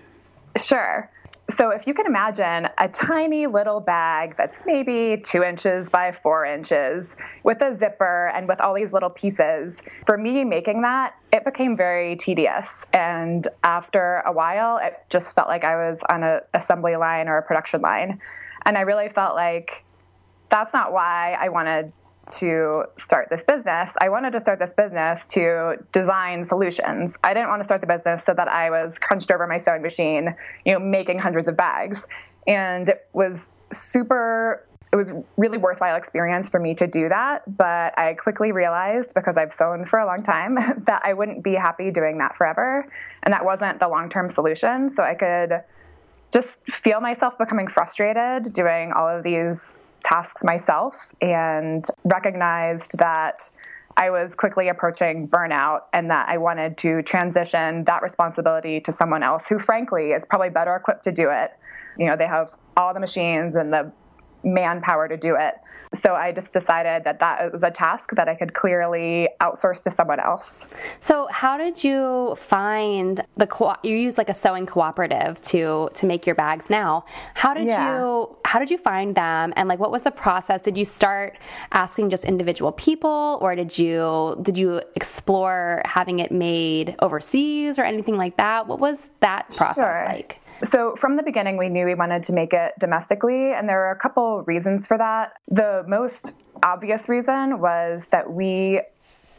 Sure 0.56 1.10
so 1.50 1.70
if 1.70 1.86
you 1.86 1.92
can 1.92 2.06
imagine 2.06 2.68
a 2.78 2.88
tiny 2.88 3.46
little 3.46 3.80
bag 3.80 4.34
that's 4.36 4.62
maybe 4.64 5.22
two 5.22 5.42
inches 5.42 5.90
by 5.90 6.10
four 6.10 6.46
inches 6.46 7.16
with 7.42 7.60
a 7.60 7.76
zipper 7.78 8.32
and 8.34 8.48
with 8.48 8.60
all 8.60 8.74
these 8.74 8.92
little 8.92 9.10
pieces, 9.10 9.76
for 10.06 10.16
me 10.16 10.42
making 10.44 10.80
that, 10.82 11.14
it 11.32 11.44
became 11.44 11.76
very 11.76 12.16
tedious. 12.16 12.86
And 12.94 13.46
after 13.62 14.22
a 14.24 14.32
while, 14.32 14.78
it 14.78 15.04
just 15.10 15.34
felt 15.34 15.48
like 15.48 15.64
I 15.64 15.76
was 15.76 16.00
on 16.08 16.22
an 16.22 16.40
assembly 16.54 16.96
line 16.96 17.28
or 17.28 17.36
a 17.36 17.42
production 17.42 17.82
line. 17.82 18.20
And 18.64 18.78
I 18.78 18.82
really 18.82 19.10
felt 19.10 19.34
like 19.34 19.84
that's 20.50 20.72
not 20.72 20.92
why 20.92 21.36
I 21.38 21.50
wanted 21.50 21.92
start 22.32 23.28
this 23.30 23.42
business. 23.42 23.90
I 24.00 24.08
wanted 24.08 24.32
to 24.32 24.40
start 24.40 24.58
this 24.58 24.72
business 24.72 25.20
to 25.30 25.76
design 25.92 26.44
solutions. 26.44 27.16
I 27.24 27.34
didn't 27.34 27.48
want 27.48 27.60
to 27.60 27.64
start 27.64 27.80
the 27.80 27.86
business 27.86 28.24
so 28.24 28.34
that 28.34 28.48
I 28.48 28.70
was 28.70 28.98
crunched 28.98 29.30
over 29.30 29.46
my 29.46 29.58
sewing 29.58 29.82
machine, 29.82 30.34
you 30.64 30.72
know, 30.72 30.78
making 30.78 31.18
hundreds 31.18 31.48
of 31.48 31.56
bags. 31.56 32.04
And 32.46 32.88
it 32.88 33.06
was 33.12 33.52
super 33.72 34.66
it 34.92 34.96
was 34.96 35.10
really 35.36 35.58
worthwhile 35.58 35.96
experience 35.96 36.48
for 36.48 36.60
me 36.60 36.72
to 36.76 36.86
do 36.86 37.08
that, 37.08 37.42
but 37.56 37.98
I 37.98 38.14
quickly 38.14 38.52
realized 38.52 39.12
because 39.12 39.36
I've 39.36 39.52
sewn 39.52 39.86
for 39.86 39.98
a 39.98 40.06
long 40.06 40.22
time 40.22 40.54
that 40.86 41.02
I 41.04 41.14
wouldn't 41.14 41.42
be 41.42 41.54
happy 41.54 41.90
doing 41.90 42.18
that 42.18 42.36
forever, 42.36 42.88
and 43.24 43.32
that 43.34 43.44
wasn't 43.44 43.80
the 43.80 43.88
long-term 43.88 44.30
solution. 44.30 44.90
So 44.90 45.02
I 45.02 45.14
could 45.14 45.64
just 46.32 46.46
feel 46.70 47.00
myself 47.00 47.36
becoming 47.38 47.66
frustrated 47.66 48.52
doing 48.52 48.92
all 48.92 49.08
of 49.08 49.24
these 49.24 49.74
tasks 50.04 50.44
myself 50.44 51.14
and 51.20 51.86
recognized 52.04 52.98
that 52.98 53.50
I 53.96 54.10
was 54.10 54.34
quickly 54.34 54.68
approaching 54.68 55.28
burnout 55.28 55.82
and 55.92 56.10
that 56.10 56.28
I 56.28 56.38
wanted 56.38 56.76
to 56.78 57.02
transition 57.02 57.84
that 57.84 58.02
responsibility 58.02 58.80
to 58.80 58.92
someone 58.92 59.22
else 59.22 59.44
who, 59.48 59.58
frankly, 59.58 60.12
is 60.12 60.24
probably 60.24 60.50
better 60.50 60.74
equipped 60.74 61.04
to 61.04 61.12
do 61.12 61.30
it. 61.30 61.52
You 61.98 62.06
know, 62.06 62.16
they 62.16 62.26
have 62.26 62.50
all 62.76 62.92
the 62.92 63.00
machines 63.00 63.54
and 63.54 63.72
the 63.72 63.92
manpower 64.44 65.08
to 65.08 65.16
do 65.16 65.36
it. 65.36 65.54
So 66.00 66.14
I 66.14 66.32
just 66.32 66.52
decided 66.52 67.04
that 67.04 67.20
that 67.20 67.52
was 67.52 67.62
a 67.62 67.70
task 67.70 68.10
that 68.16 68.28
I 68.28 68.34
could 68.34 68.52
clearly 68.52 69.28
outsource 69.40 69.80
to 69.82 69.90
someone 69.90 70.18
else. 70.18 70.68
So 71.00 71.28
how 71.30 71.56
did 71.56 71.84
you 71.84 72.34
find 72.36 73.24
the 73.36 73.46
co- 73.46 73.76
you 73.82 73.96
use 73.96 74.18
like 74.18 74.28
a 74.28 74.34
sewing 74.34 74.66
cooperative 74.66 75.40
to 75.42 75.88
to 75.94 76.06
make 76.06 76.26
your 76.26 76.34
bags 76.34 76.68
now? 76.68 77.04
How 77.34 77.54
did 77.54 77.66
yeah. 77.66 77.98
you 77.98 78.36
how 78.44 78.58
did 78.58 78.70
you 78.70 78.78
find 78.78 79.14
them 79.14 79.52
and 79.56 79.68
like 79.68 79.78
what 79.78 79.92
was 79.92 80.02
the 80.02 80.10
process? 80.10 80.62
Did 80.62 80.76
you 80.76 80.84
start 80.84 81.38
asking 81.72 82.10
just 82.10 82.24
individual 82.24 82.72
people 82.72 83.38
or 83.40 83.54
did 83.54 83.78
you 83.78 84.36
did 84.42 84.58
you 84.58 84.82
explore 84.96 85.82
having 85.84 86.18
it 86.18 86.32
made 86.32 86.96
overseas 87.00 87.78
or 87.78 87.84
anything 87.84 88.16
like 88.16 88.36
that? 88.36 88.66
What 88.66 88.80
was 88.80 89.08
that 89.20 89.48
process 89.50 89.76
sure. 89.76 90.04
like? 90.06 90.40
So, 90.62 90.94
from 90.96 91.16
the 91.16 91.22
beginning, 91.22 91.56
we 91.56 91.68
knew 91.68 91.84
we 91.84 91.94
wanted 91.94 92.22
to 92.24 92.32
make 92.32 92.52
it 92.52 92.72
domestically, 92.78 93.52
and 93.52 93.68
there 93.68 93.86
are 93.86 93.90
a 93.90 93.98
couple 93.98 94.42
reasons 94.42 94.86
for 94.86 94.96
that. 94.96 95.32
The 95.48 95.84
most 95.88 96.32
obvious 96.62 97.08
reason 97.08 97.58
was 97.58 98.06
that 98.08 98.32
we 98.32 98.80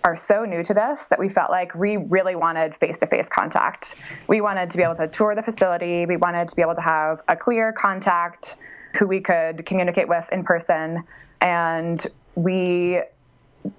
are 0.04 0.16
so 0.16 0.46
new 0.46 0.62
to 0.64 0.74
this 0.74 1.02
that 1.10 1.18
we 1.18 1.30
felt 1.30 1.50
like 1.50 1.74
we 1.74 1.98
really 1.98 2.36
wanted 2.36 2.76
face 2.76 2.98
to 3.00 3.08
face 3.08 3.28
contact. 3.28 3.96
We 4.28 4.40
wanted 4.40 4.70
to 4.70 4.78
be 4.78 4.84
able 4.84 4.96
to 4.98 5.08
tour 5.08 5.34
the 5.34 5.42
facility, 5.42 6.06
we 6.06 6.18
wanted 6.18 6.48
to 6.50 6.56
be 6.56 6.62
able 6.62 6.76
to 6.76 6.82
have 6.82 7.22
a 7.28 7.36
clear 7.36 7.74
contact 7.74 8.58
who 8.94 9.08
we 9.08 9.20
could 9.20 9.66
communicate 9.66 10.08
with 10.08 10.28
in 10.32 10.44
person. 10.44 11.04
And 11.42 12.06
we 12.36 13.02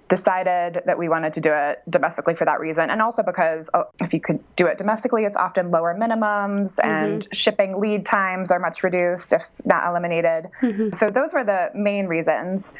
decided 0.08 0.82
that 0.86 0.98
we 0.98 1.08
wanted 1.08 1.34
to 1.34 1.40
do 1.40 1.52
it 1.52 1.82
domestically 1.88 2.34
for 2.34 2.44
that 2.44 2.60
reason, 2.60 2.90
and 2.90 3.02
also 3.02 3.22
because 3.22 3.68
oh, 3.74 3.84
if 4.00 4.12
you 4.12 4.20
could 4.20 4.42
do 4.56 4.66
it 4.66 4.78
domestically, 4.78 5.24
it's 5.24 5.36
often 5.36 5.68
lower 5.68 5.94
minimums 5.94 6.76
mm-hmm. 6.76 6.88
and 6.88 7.28
shipping 7.32 7.80
lead 7.80 8.04
times 8.06 8.50
are 8.50 8.58
much 8.58 8.82
reduced, 8.82 9.32
if 9.32 9.44
not 9.64 9.88
eliminated. 9.88 10.48
Mm-hmm. 10.60 10.94
So 10.94 11.10
those 11.10 11.32
were 11.32 11.44
the 11.44 11.70
main 11.74 12.06
reasons. 12.06 12.72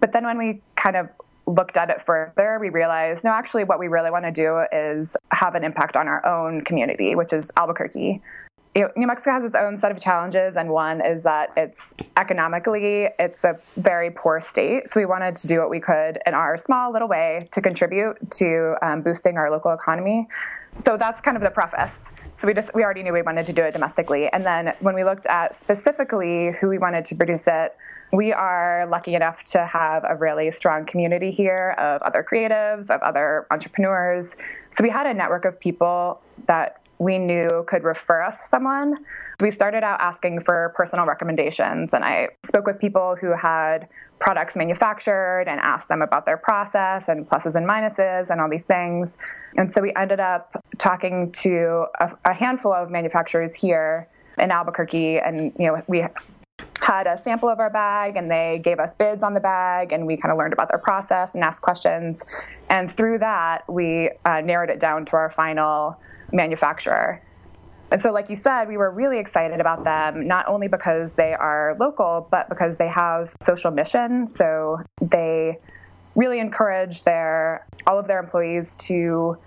But 0.00 0.12
then 0.12 0.24
when 0.24 0.38
we 0.38 0.60
kind 0.76 0.96
of 0.96 1.08
looked 1.46 1.76
at 1.76 1.90
it 1.90 2.02
further, 2.04 2.58
we 2.60 2.68
realized 2.70 3.24
no, 3.24 3.30
actually, 3.30 3.64
what 3.64 3.78
we 3.78 3.88
really 3.88 4.10
want 4.10 4.24
to 4.24 4.32
do 4.32 4.64
is 4.72 5.16
have 5.30 5.54
an 5.54 5.64
impact 5.64 5.96
on 5.96 6.08
our 6.08 6.24
own 6.26 6.62
community, 6.62 7.14
which 7.14 7.32
is 7.32 7.50
Albuquerque 7.56 8.20
New 8.74 9.06
Mexico 9.06 9.30
has 9.30 9.44
its 9.44 9.54
own 9.54 9.78
set 9.78 9.92
of 9.92 10.00
challenges, 10.00 10.56
and 10.56 10.68
one 10.68 11.00
is 11.00 11.22
that 11.22 11.52
it's 11.56 11.94
economically 12.16 13.08
it's 13.20 13.44
a 13.44 13.56
very 13.76 14.10
poor 14.10 14.40
state. 14.40 14.90
So 14.90 14.98
we 14.98 15.06
wanted 15.06 15.36
to 15.36 15.46
do 15.46 15.60
what 15.60 15.70
we 15.70 15.78
could 15.78 16.18
in 16.26 16.34
our 16.34 16.56
small 16.56 16.92
little 16.92 17.06
way 17.06 17.48
to 17.52 17.62
contribute 17.62 18.16
to 18.32 18.74
um, 18.82 19.02
boosting 19.02 19.38
our 19.38 19.48
local 19.48 19.72
economy. 19.72 20.26
So 20.80 20.96
that's 20.96 21.20
kind 21.20 21.36
of 21.36 21.42
the 21.44 21.50
preface. 21.50 21.92
So 22.40 22.48
we 22.48 22.54
just 22.54 22.74
we 22.74 22.82
already 22.82 23.04
knew 23.04 23.12
we 23.12 23.22
wanted 23.22 23.46
to 23.46 23.52
do 23.52 23.62
it 23.62 23.72
domestically, 23.72 24.28
and 24.32 24.44
then 24.44 24.74
when 24.80 24.96
we 24.96 25.04
looked 25.04 25.26
at 25.26 25.58
specifically 25.60 26.50
who 26.60 26.68
we 26.68 26.78
wanted 26.78 27.04
to 27.06 27.14
produce 27.14 27.44
it, 27.46 27.76
we 28.12 28.32
are 28.32 28.88
lucky 28.90 29.14
enough 29.14 29.44
to 29.44 29.64
have 29.64 30.04
a 30.08 30.16
really 30.16 30.50
strong 30.50 30.84
community 30.84 31.30
here 31.30 31.76
of 31.78 32.02
other 32.02 32.26
creatives, 32.28 32.90
of 32.90 33.00
other 33.02 33.46
entrepreneurs. 33.52 34.32
So 34.76 34.82
we 34.82 34.90
had 34.90 35.06
a 35.06 35.14
network 35.14 35.44
of 35.44 35.60
people 35.60 36.20
that 36.46 36.80
we 36.98 37.18
knew 37.18 37.64
could 37.66 37.84
refer 37.84 38.22
us 38.22 38.40
to 38.42 38.48
someone. 38.48 39.04
We 39.40 39.50
started 39.50 39.82
out 39.82 40.00
asking 40.00 40.40
for 40.40 40.72
personal 40.76 41.06
recommendations, 41.06 41.92
and 41.92 42.04
I 42.04 42.28
spoke 42.46 42.66
with 42.66 42.78
people 42.78 43.16
who 43.20 43.32
had 43.32 43.88
products 44.20 44.56
manufactured 44.56 45.44
and 45.48 45.60
asked 45.60 45.88
them 45.88 46.00
about 46.00 46.24
their 46.24 46.36
process 46.36 47.08
and 47.08 47.28
pluses 47.28 47.54
and 47.56 47.68
minuses 47.68 48.30
and 48.30 48.40
all 48.40 48.48
these 48.48 48.64
things. 48.64 49.16
And 49.56 49.72
so 49.72 49.82
we 49.82 49.92
ended 49.96 50.20
up 50.20 50.62
talking 50.78 51.32
to 51.32 51.86
a, 52.00 52.12
a 52.24 52.32
handful 52.32 52.72
of 52.72 52.90
manufacturers 52.90 53.54
here 53.54 54.08
in 54.38 54.50
Albuquerque, 54.50 55.18
and 55.18 55.52
you 55.58 55.66
know 55.66 55.82
we 55.86 56.04
had 56.80 57.06
a 57.06 57.16
sample 57.16 57.48
of 57.48 57.60
our 57.60 57.70
bag 57.70 58.16
and 58.16 58.30
they 58.30 58.60
gave 58.62 58.78
us 58.78 58.94
bids 58.94 59.22
on 59.22 59.32
the 59.34 59.40
bag 59.40 59.92
and 59.92 60.06
we 60.06 60.16
kind 60.16 60.30
of 60.30 60.38
learned 60.38 60.52
about 60.52 60.68
their 60.68 60.78
process 60.78 61.34
and 61.34 61.42
asked 61.42 61.62
questions 61.62 62.22
and 62.68 62.90
through 62.90 63.18
that 63.18 63.64
we 63.72 64.10
uh, 64.26 64.40
narrowed 64.40 64.70
it 64.70 64.78
down 64.78 65.04
to 65.04 65.16
our 65.16 65.30
final 65.30 65.98
manufacturer. 66.34 67.22
And 67.90 68.02
so, 68.02 68.10
like 68.10 68.28
you 68.28 68.36
said, 68.36 68.66
we 68.68 68.76
were 68.76 68.90
really 68.90 69.18
excited 69.18 69.60
about 69.60 69.84
them, 69.84 70.26
not 70.26 70.48
only 70.48 70.68
because 70.68 71.12
they 71.12 71.32
are 71.32 71.76
local, 71.78 72.26
but 72.30 72.48
because 72.48 72.76
they 72.76 72.88
have 72.88 73.34
social 73.40 73.70
mission. 73.70 74.26
So 74.26 74.80
they 75.00 75.58
really 76.16 76.40
encourage 76.40 77.04
their 77.04 77.66
all 77.86 77.98
of 77.98 78.06
their 78.06 78.18
employees 78.18 78.74
to 78.76 79.38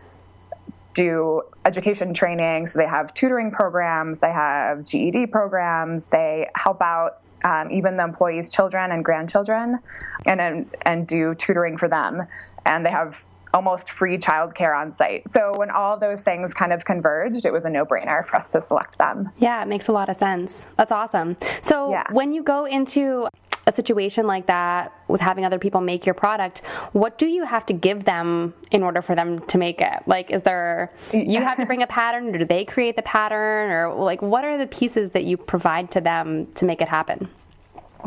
do 0.94 1.42
education 1.66 2.14
training. 2.14 2.68
So 2.68 2.80
they 2.80 2.88
have 2.88 3.14
tutoring 3.14 3.52
programs, 3.52 4.20
they 4.20 4.32
have 4.32 4.84
GED 4.84 5.28
programs, 5.28 6.08
they 6.08 6.48
help 6.56 6.82
out 6.82 7.22
um, 7.44 7.70
even 7.72 7.98
the 7.98 8.04
employees' 8.04 8.50
children 8.50 8.92
and 8.92 9.04
grandchildren, 9.04 9.80
and, 10.26 10.42
and 10.42 10.76
and 10.84 11.08
do 11.08 11.36
tutoring 11.36 11.78
for 11.78 11.88
them. 11.88 12.24
And 12.66 12.86
they 12.86 12.92
have 12.92 13.18
almost 13.54 13.90
free 13.90 14.18
childcare 14.18 14.78
on 14.80 14.96
site. 14.96 15.24
So 15.34 15.58
when 15.58 15.70
all 15.70 15.98
those 15.98 16.22
things 16.22 16.54
kind 16.54 16.74
of 16.74 16.86
converged, 16.86 17.46
it 17.46 17.52
was 17.54 17.66
a 17.66 17.70
no-brainer 17.70 18.26
for 18.26 18.36
us 18.36 18.50
to 18.50 18.62
select 18.62 18.98
them. 18.98 19.30
Yeah, 19.38 19.62
it 19.62 19.68
makes 19.68 19.88
a 19.88 19.92
lot 19.92 20.10
of 20.10 20.18
sense. 20.18 20.68
That's 20.78 20.92
awesome. 20.92 21.38
So 21.62 21.92
yeah. 21.92 22.04
when 22.12 22.34
you 22.34 22.44
go 22.44 22.66
into 22.66 23.28
a 23.66 23.72
situation 23.74 24.26
like 24.26 24.46
that 24.46 24.94
with 25.10 25.20
having 25.20 25.44
other 25.44 25.60
people 25.60 25.82
make 25.82 26.06
your 26.06 26.14
product, 26.14 26.60
what 26.94 27.18
do 27.18 27.28
you 27.28 27.44
have 27.44 27.66
to 27.66 27.74
give 27.74 28.06
them 28.06 28.54
in 28.72 28.82
order 28.82 29.02
for 29.02 29.14
them 29.14 29.46
to 29.48 29.58
make 29.58 29.82
it? 29.82 30.04
Like, 30.06 30.32
is 30.32 30.42
there, 30.44 30.94
you 31.12 31.42
have 31.42 31.58
to 31.58 31.66
bring 31.66 31.84
a 31.84 31.88
pattern, 31.88 32.34
or 32.34 32.38
do 32.38 32.46
they 32.46 32.64
create 32.64 32.96
the 32.96 33.02
pattern, 33.02 33.70
or 33.70 33.94
like, 33.94 34.22
what 34.22 34.46
are 34.46 34.58
the 34.58 34.68
pieces 34.68 35.12
that 35.12 35.26
you 35.26 35.36
provide 35.36 35.92
to 35.92 36.00
them 36.00 36.48
to 36.56 36.64
make 36.64 36.82
it 36.82 36.88
happen? 36.88 37.28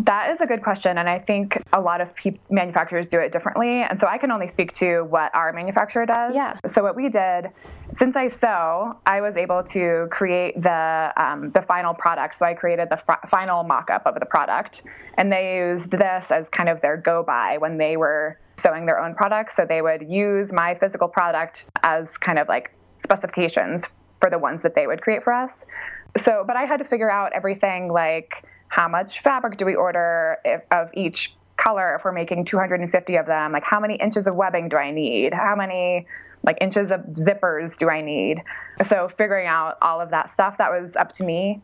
That 0.04 0.30
is 0.30 0.40
a 0.40 0.46
good 0.46 0.62
question, 0.62 0.98
and 0.98 1.08
I 1.08 1.18
think 1.18 1.62
a 1.72 1.80
lot 1.80 2.00
of 2.00 2.14
pe- 2.14 2.38
manufacturers 2.48 3.08
do 3.08 3.18
it 3.18 3.32
differently. 3.32 3.82
And 3.82 3.98
so 4.00 4.06
I 4.06 4.18
can 4.18 4.30
only 4.30 4.48
speak 4.48 4.72
to 4.74 5.02
what 5.02 5.34
our 5.34 5.52
manufacturer 5.52 6.06
does. 6.06 6.34
Yeah. 6.34 6.58
So 6.66 6.82
what 6.82 6.96
we 6.96 7.08
did, 7.08 7.50
since 7.92 8.16
I 8.16 8.28
sew, 8.28 8.96
I 9.06 9.20
was 9.20 9.36
able 9.36 9.62
to 9.64 10.08
create 10.10 10.60
the 10.60 11.12
um, 11.16 11.50
the 11.50 11.62
final 11.62 11.92
product. 11.92 12.38
So 12.38 12.46
I 12.46 12.54
created 12.54 12.88
the 12.88 13.02
f- 13.08 13.28
final 13.28 13.62
mock-up 13.62 14.06
of 14.06 14.14
the 14.18 14.26
product, 14.26 14.82
and 15.18 15.30
they 15.30 15.56
used 15.56 15.90
this 15.90 16.30
as 16.30 16.48
kind 16.48 16.68
of 16.68 16.80
their 16.80 16.96
go-by 16.96 17.58
when 17.58 17.76
they 17.76 17.96
were 17.96 18.38
sewing 18.58 18.86
their 18.86 19.00
own 19.00 19.14
products. 19.14 19.56
So 19.56 19.66
they 19.66 19.82
would 19.82 20.08
use 20.08 20.52
my 20.52 20.74
physical 20.74 21.08
product 21.08 21.68
as 21.82 22.08
kind 22.18 22.38
of 22.38 22.48
like 22.48 22.72
specifications 23.02 23.84
for 24.20 24.30
the 24.30 24.38
ones 24.38 24.62
that 24.62 24.74
they 24.74 24.86
would 24.86 25.00
create 25.02 25.22
for 25.22 25.32
us. 25.32 25.66
So, 26.16 26.44
but 26.46 26.56
I 26.56 26.64
had 26.64 26.78
to 26.78 26.84
figure 26.84 27.10
out 27.10 27.32
everything 27.32 27.92
like 27.92 28.44
how 28.70 28.86
much 28.88 29.20
fabric 29.20 29.58
do 29.58 29.66
we 29.66 29.74
order 29.74 30.38
if, 30.44 30.62
of 30.70 30.90
each 30.94 31.34
color 31.56 31.96
if 31.96 32.04
we're 32.04 32.12
making 32.12 32.44
250 32.46 33.16
of 33.16 33.26
them? 33.26 33.52
Like 33.52 33.64
how 33.64 33.80
many 33.80 33.96
inches 33.96 34.26
of 34.26 34.36
webbing 34.36 34.68
do 34.68 34.76
i 34.76 34.92
need? 34.92 35.34
How 35.34 35.54
many 35.56 36.06
like 36.44 36.56
inches 36.60 36.90
of 36.90 37.00
zippers 37.12 37.76
do 37.76 37.90
i 37.90 38.00
need? 38.00 38.42
So 38.88 39.10
figuring 39.18 39.48
out 39.48 39.76
all 39.82 40.00
of 40.00 40.10
that 40.10 40.32
stuff 40.32 40.56
that 40.58 40.70
was 40.70 40.96
up 40.96 41.12
to 41.14 41.24
me. 41.24 41.60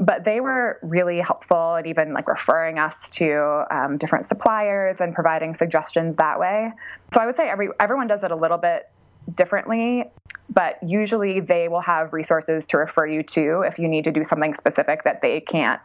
But 0.00 0.24
they 0.24 0.40
were 0.40 0.78
really 0.82 1.20
helpful 1.20 1.74
and 1.74 1.86
even 1.86 2.12
like 2.12 2.26
referring 2.26 2.78
us 2.78 2.96
to 3.12 3.64
um, 3.70 3.98
different 3.98 4.24
suppliers 4.24 4.96
and 5.00 5.14
providing 5.14 5.54
suggestions 5.54 6.16
that 6.16 6.40
way. 6.40 6.72
So 7.12 7.20
i 7.20 7.26
would 7.26 7.36
say 7.36 7.50
every 7.50 7.68
everyone 7.78 8.06
does 8.06 8.24
it 8.24 8.30
a 8.30 8.36
little 8.36 8.58
bit 8.58 8.88
differently 9.34 10.04
but 10.48 10.78
usually 10.82 11.40
they 11.40 11.68
will 11.68 11.80
have 11.80 12.12
resources 12.12 12.64
to 12.66 12.78
refer 12.78 13.04
you 13.04 13.22
to 13.24 13.62
if 13.62 13.78
you 13.78 13.88
need 13.88 14.04
to 14.04 14.12
do 14.12 14.22
something 14.22 14.54
specific 14.54 15.02
that 15.02 15.20
they 15.20 15.40
can't 15.40 15.80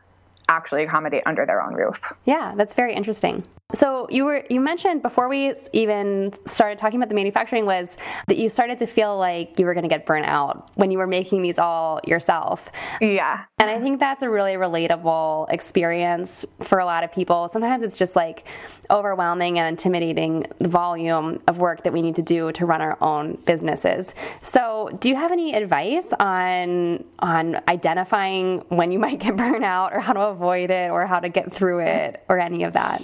actually 0.51 0.83
accommodate 0.83 1.23
under 1.25 1.45
their 1.45 1.61
own 1.61 1.73
roof. 1.73 1.97
Yeah, 2.25 2.53
that's 2.55 2.75
very 2.75 2.93
interesting. 2.93 3.43
So 3.73 4.07
you 4.09 4.25
were 4.25 4.45
you 4.49 4.59
mentioned 4.59 5.01
before 5.01 5.29
we 5.29 5.53
even 5.73 6.33
started 6.45 6.77
talking 6.77 6.99
about 6.99 7.09
the 7.09 7.15
manufacturing 7.15 7.65
was 7.65 7.97
that 8.27 8.37
you 8.37 8.49
started 8.49 8.77
to 8.79 8.87
feel 8.87 9.17
like 9.17 9.57
you 9.59 9.65
were 9.65 9.73
going 9.73 9.83
to 9.83 9.89
get 9.89 10.05
burnt 10.05 10.25
out 10.25 10.71
when 10.75 10.91
you 10.91 10.97
were 10.97 11.07
making 11.07 11.41
these 11.41 11.57
all 11.57 11.99
yourself. 12.05 12.69
Yeah. 12.99 13.43
And 13.59 13.69
I 13.69 13.79
think 13.79 13.99
that's 13.99 14.21
a 14.21 14.29
really 14.29 14.53
relatable 14.53 15.51
experience 15.51 16.45
for 16.61 16.79
a 16.79 16.85
lot 16.85 17.03
of 17.03 17.11
people. 17.11 17.47
Sometimes 17.47 17.83
it's 17.83 17.97
just 17.97 18.15
like 18.15 18.47
overwhelming 18.91 19.57
and 19.57 19.67
intimidating 19.67 20.45
the 20.59 20.67
volume 20.67 21.41
of 21.47 21.57
work 21.57 21.83
that 21.83 21.93
we 21.93 22.01
need 22.01 22.15
to 22.15 22.21
do 22.21 22.51
to 22.51 22.65
run 22.65 22.81
our 22.81 23.01
own 23.01 23.37
businesses. 23.45 24.13
So, 24.41 24.89
do 24.99 25.09
you 25.09 25.15
have 25.15 25.31
any 25.31 25.53
advice 25.53 26.11
on 26.19 27.03
on 27.19 27.61
identifying 27.67 28.59
when 28.69 28.91
you 28.91 28.99
might 29.05 29.19
get 29.19 29.35
burnt 29.35 29.63
out 29.63 29.93
or 29.93 29.99
how 29.99 30.13
to 30.13 30.21
avoid 30.21 30.69
it 30.69 30.91
or 30.91 31.05
how 31.05 31.19
to 31.19 31.29
get 31.29 31.53
through 31.53 31.79
it 31.79 32.23
or 32.29 32.39
any 32.39 32.63
of 32.63 32.73
that? 32.73 33.01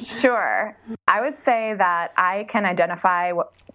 Sure. 0.58 0.98
I 1.08 1.22
would 1.22 1.36
say 1.44 1.74
that 1.78 2.14
I 2.18 2.46
can 2.50 2.66
identify 2.66 3.32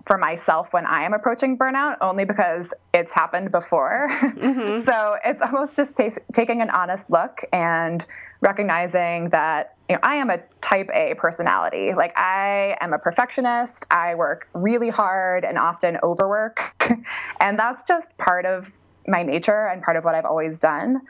for 0.07 0.19
myself 0.19 0.73
when 0.73 0.85
I 0.85 1.05
am 1.05 1.15
approaching 1.15 1.57
burnout 1.57 1.97
only 2.01 2.25
because 2.25 2.73
it's 2.93 3.13
happened 3.13 3.53
before. 3.53 4.09
Mm-hmm. 4.11 4.83
so, 4.85 5.17
it's 5.25 5.41
almost 5.41 5.77
just 5.77 5.97
t- 5.97 6.11
taking 6.33 6.61
an 6.61 6.71
honest 6.71 7.09
look 7.09 7.45
and 7.53 8.05
recognizing 8.41 9.29
that 9.31 9.77
you 9.89 9.97
know, 9.97 10.01
I 10.03 10.17
am 10.17 10.31
a 10.31 10.39
type 10.61 10.91
A 10.93 11.15
personality. 11.15 11.93
Like 11.95 12.17
I 12.19 12.77
am 12.81 12.93
a 12.93 12.99
perfectionist. 12.99 13.87
I 13.91 14.15
work 14.15 14.49
really 14.55 14.89
hard 14.89 15.45
and 15.45 15.59
often 15.59 15.99
overwork. 16.03 16.75
and 17.41 17.59
that's 17.59 17.83
just 17.87 18.17
part 18.19 18.47
of 18.47 18.71
my 19.07 19.23
nature 19.23 19.67
and 19.67 19.83
part 19.83 19.97
of 19.97 20.05
what 20.05 20.15
I've 20.15 20.25
always 20.25 20.59
done. 20.59 21.01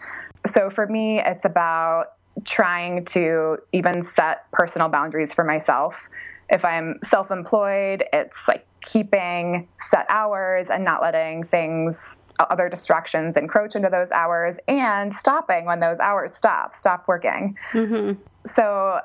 So 0.46 0.68
for 0.68 0.86
me, 0.86 1.20
it's 1.24 1.44
about 1.44 2.12
trying 2.44 3.04
to 3.06 3.58
even 3.72 4.02
set 4.04 4.50
personal 4.52 4.88
boundaries 4.88 5.32
for 5.32 5.44
myself. 5.44 6.08
If 6.50 6.64
I'm 6.64 6.98
self 7.08 7.30
employed, 7.30 8.04
it's 8.12 8.36
like 8.48 8.66
keeping 8.82 9.68
set 9.80 10.06
hours 10.08 10.66
and 10.70 10.84
not 10.84 11.02
letting 11.02 11.44
things 11.44 12.16
other 12.50 12.68
distractions 12.68 13.36
encroach 13.36 13.74
into 13.74 13.88
those 13.88 14.10
hours 14.10 14.56
and 14.66 15.14
stopping 15.14 15.64
when 15.64 15.80
those 15.80 15.98
hours 16.00 16.32
stop, 16.34 16.74
stop 16.78 17.06
working. 17.06 17.56
Mm-hmm. 17.72 18.20
So 18.48 19.00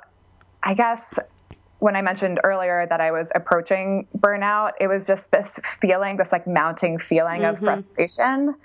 I 0.64 0.74
guess 0.74 1.20
when 1.80 1.96
I 1.96 2.02
mentioned 2.02 2.40
earlier 2.44 2.88
that 2.90 3.02
I 3.02 3.12
was 3.12 3.30
approaching 3.36 4.08
burnout, 4.18 4.72
it 4.80 4.88
was 4.88 5.06
just 5.06 5.32
this 5.32 5.60
feeling, 5.80 6.18
this 6.18 6.32
like 6.32 6.48
mounting 6.48 6.98
feeling 6.98 7.42
mm-hmm. 7.42 7.54
of 7.54 7.60
frustration 7.60 8.56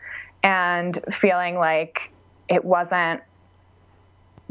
and 0.42 0.98
feeling 1.12 1.56
like 1.56 2.10
it 2.48 2.64
wasn't 2.64 3.20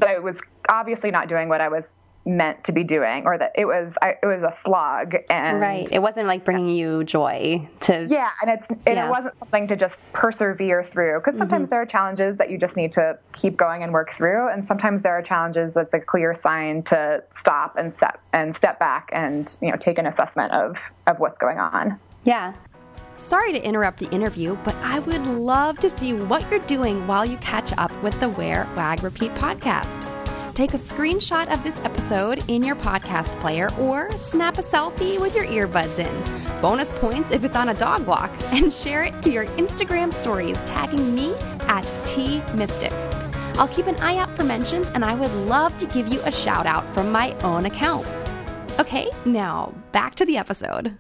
that 0.02 0.10
I 0.10 0.20
was 0.20 0.40
obviously 0.70 1.12
not 1.12 1.30
doing 1.30 1.48
what 1.48 1.62
I 1.62 1.70
was 1.70 1.96
meant 2.26 2.64
to 2.64 2.72
be 2.72 2.84
doing 2.84 3.26
or 3.26 3.38
that 3.38 3.52
it 3.56 3.66
was 3.66 3.94
I, 4.02 4.16
it 4.22 4.26
was 4.26 4.44
a 4.44 4.56
slog 4.62 5.16
and 5.30 5.60
right 5.60 5.88
it 5.92 6.00
wasn't 6.00 6.28
like 6.28 6.46
bringing 6.46 6.70
you 6.70 7.04
joy 7.04 7.68
to 7.82 8.06
yeah 8.10 8.30
and 8.42 8.52
it's 8.52 8.68
and 8.70 8.96
yeah. 8.96 9.08
it 9.08 9.10
wasn't 9.10 9.38
something 9.40 9.68
to 9.68 9.76
just 9.76 9.96
persevere 10.14 10.84
through 10.84 11.20
because 11.20 11.36
sometimes 11.36 11.64
mm-hmm. 11.64 11.70
there 11.72 11.82
are 11.82 11.86
challenges 11.86 12.38
that 12.38 12.52
you 12.52 12.60
just 12.60 12.76
need 12.76 12.92
to 12.92 13.18
keep 13.34 13.58
going 13.58 13.82
and 13.82 13.92
work 13.92 14.12
through 14.12 14.50
and 14.50 14.66
sometimes 14.68 15.02
there 15.02 15.14
are 15.14 15.22
challenges 15.24 15.74
that's 15.74 15.96
a 15.96 16.00
clear 16.00 16.36
sign 16.36 16.84
to 16.84 17.24
stop 17.36 17.76
and 17.76 17.92
step 17.92 18.22
and 18.34 18.56
step 18.56 18.78
back 18.78 19.10
and 19.14 19.58
you 19.60 19.72
know 19.72 19.78
take 19.78 19.98
an 19.98 20.06
assessment 20.06 20.52
of 20.52 20.78
of 21.08 21.20
what's 21.20 21.40
going 21.40 21.58
on 21.58 22.00
yeah 22.24 22.54
Sorry 23.22 23.54
to 23.54 23.64
interrupt 23.64 24.00
the 24.00 24.10
interview, 24.10 24.58
but 24.64 24.76
I 24.78 25.00
would 25.00 25.26
love 25.26 25.80
to 25.80 25.90
see 25.90 26.12
what 26.12 26.50
you're 26.50 26.60
doing 26.60 27.08
while 27.08 27.24
you 27.24 27.38
catch 27.38 27.72
up 27.78 27.92
with 28.04 28.20
the 28.20 28.28
Wear, 28.28 28.68
Wag, 28.76 29.04
Repeat 29.04 29.32
podcast. 29.36 30.06
Take 30.54 30.74
a 30.74 30.78
screenshot 30.78 31.50
of 31.54 31.64
this 31.64 31.80
episode 31.86 32.44
in 32.50 32.62
your 32.62 32.76
podcast 32.76 33.40
player 33.40 33.70
or 33.80 34.12
snap 34.18 34.58
a 34.58 34.62
selfie 34.62 35.18
with 35.18 35.34
your 35.34 35.46
earbuds 35.46 36.00
in. 36.00 36.62
Bonus 36.62 36.92
points 36.94 37.32
if 37.32 37.46
it's 37.46 37.56
on 37.56 37.70
a 37.70 37.74
dog 37.76 38.06
walk, 38.06 38.32
and 38.52 38.74
share 38.74 39.04
it 39.04 39.22
to 39.24 39.30
your 39.30 39.46
Instagram 39.46 40.14
stories, 40.14 40.60
tagging 40.64 41.16
me 41.16 41.34
at 41.70 41.84
T 42.06 42.42
Mistick. 42.48 42.92
I'll 43.58 43.70
keep 43.70 43.88
an 43.88 43.96
eye 44.02 44.18
out 44.18 44.36
for 44.36 44.44
mentions, 44.44 44.88
and 44.90 45.06
I 45.06 45.14
would 45.14 45.34
love 45.48 45.78
to 45.78 45.86
give 45.86 46.12
you 46.12 46.20
a 46.24 46.32
shout 46.32 46.66
out 46.66 46.92
from 46.94 47.12
my 47.12 47.34
own 47.44 47.66
account. 47.66 48.06
Okay, 48.80 49.10
now 49.26 49.74
back 49.92 50.16
to 50.16 50.26
the 50.26 50.38
episode. 50.38 50.98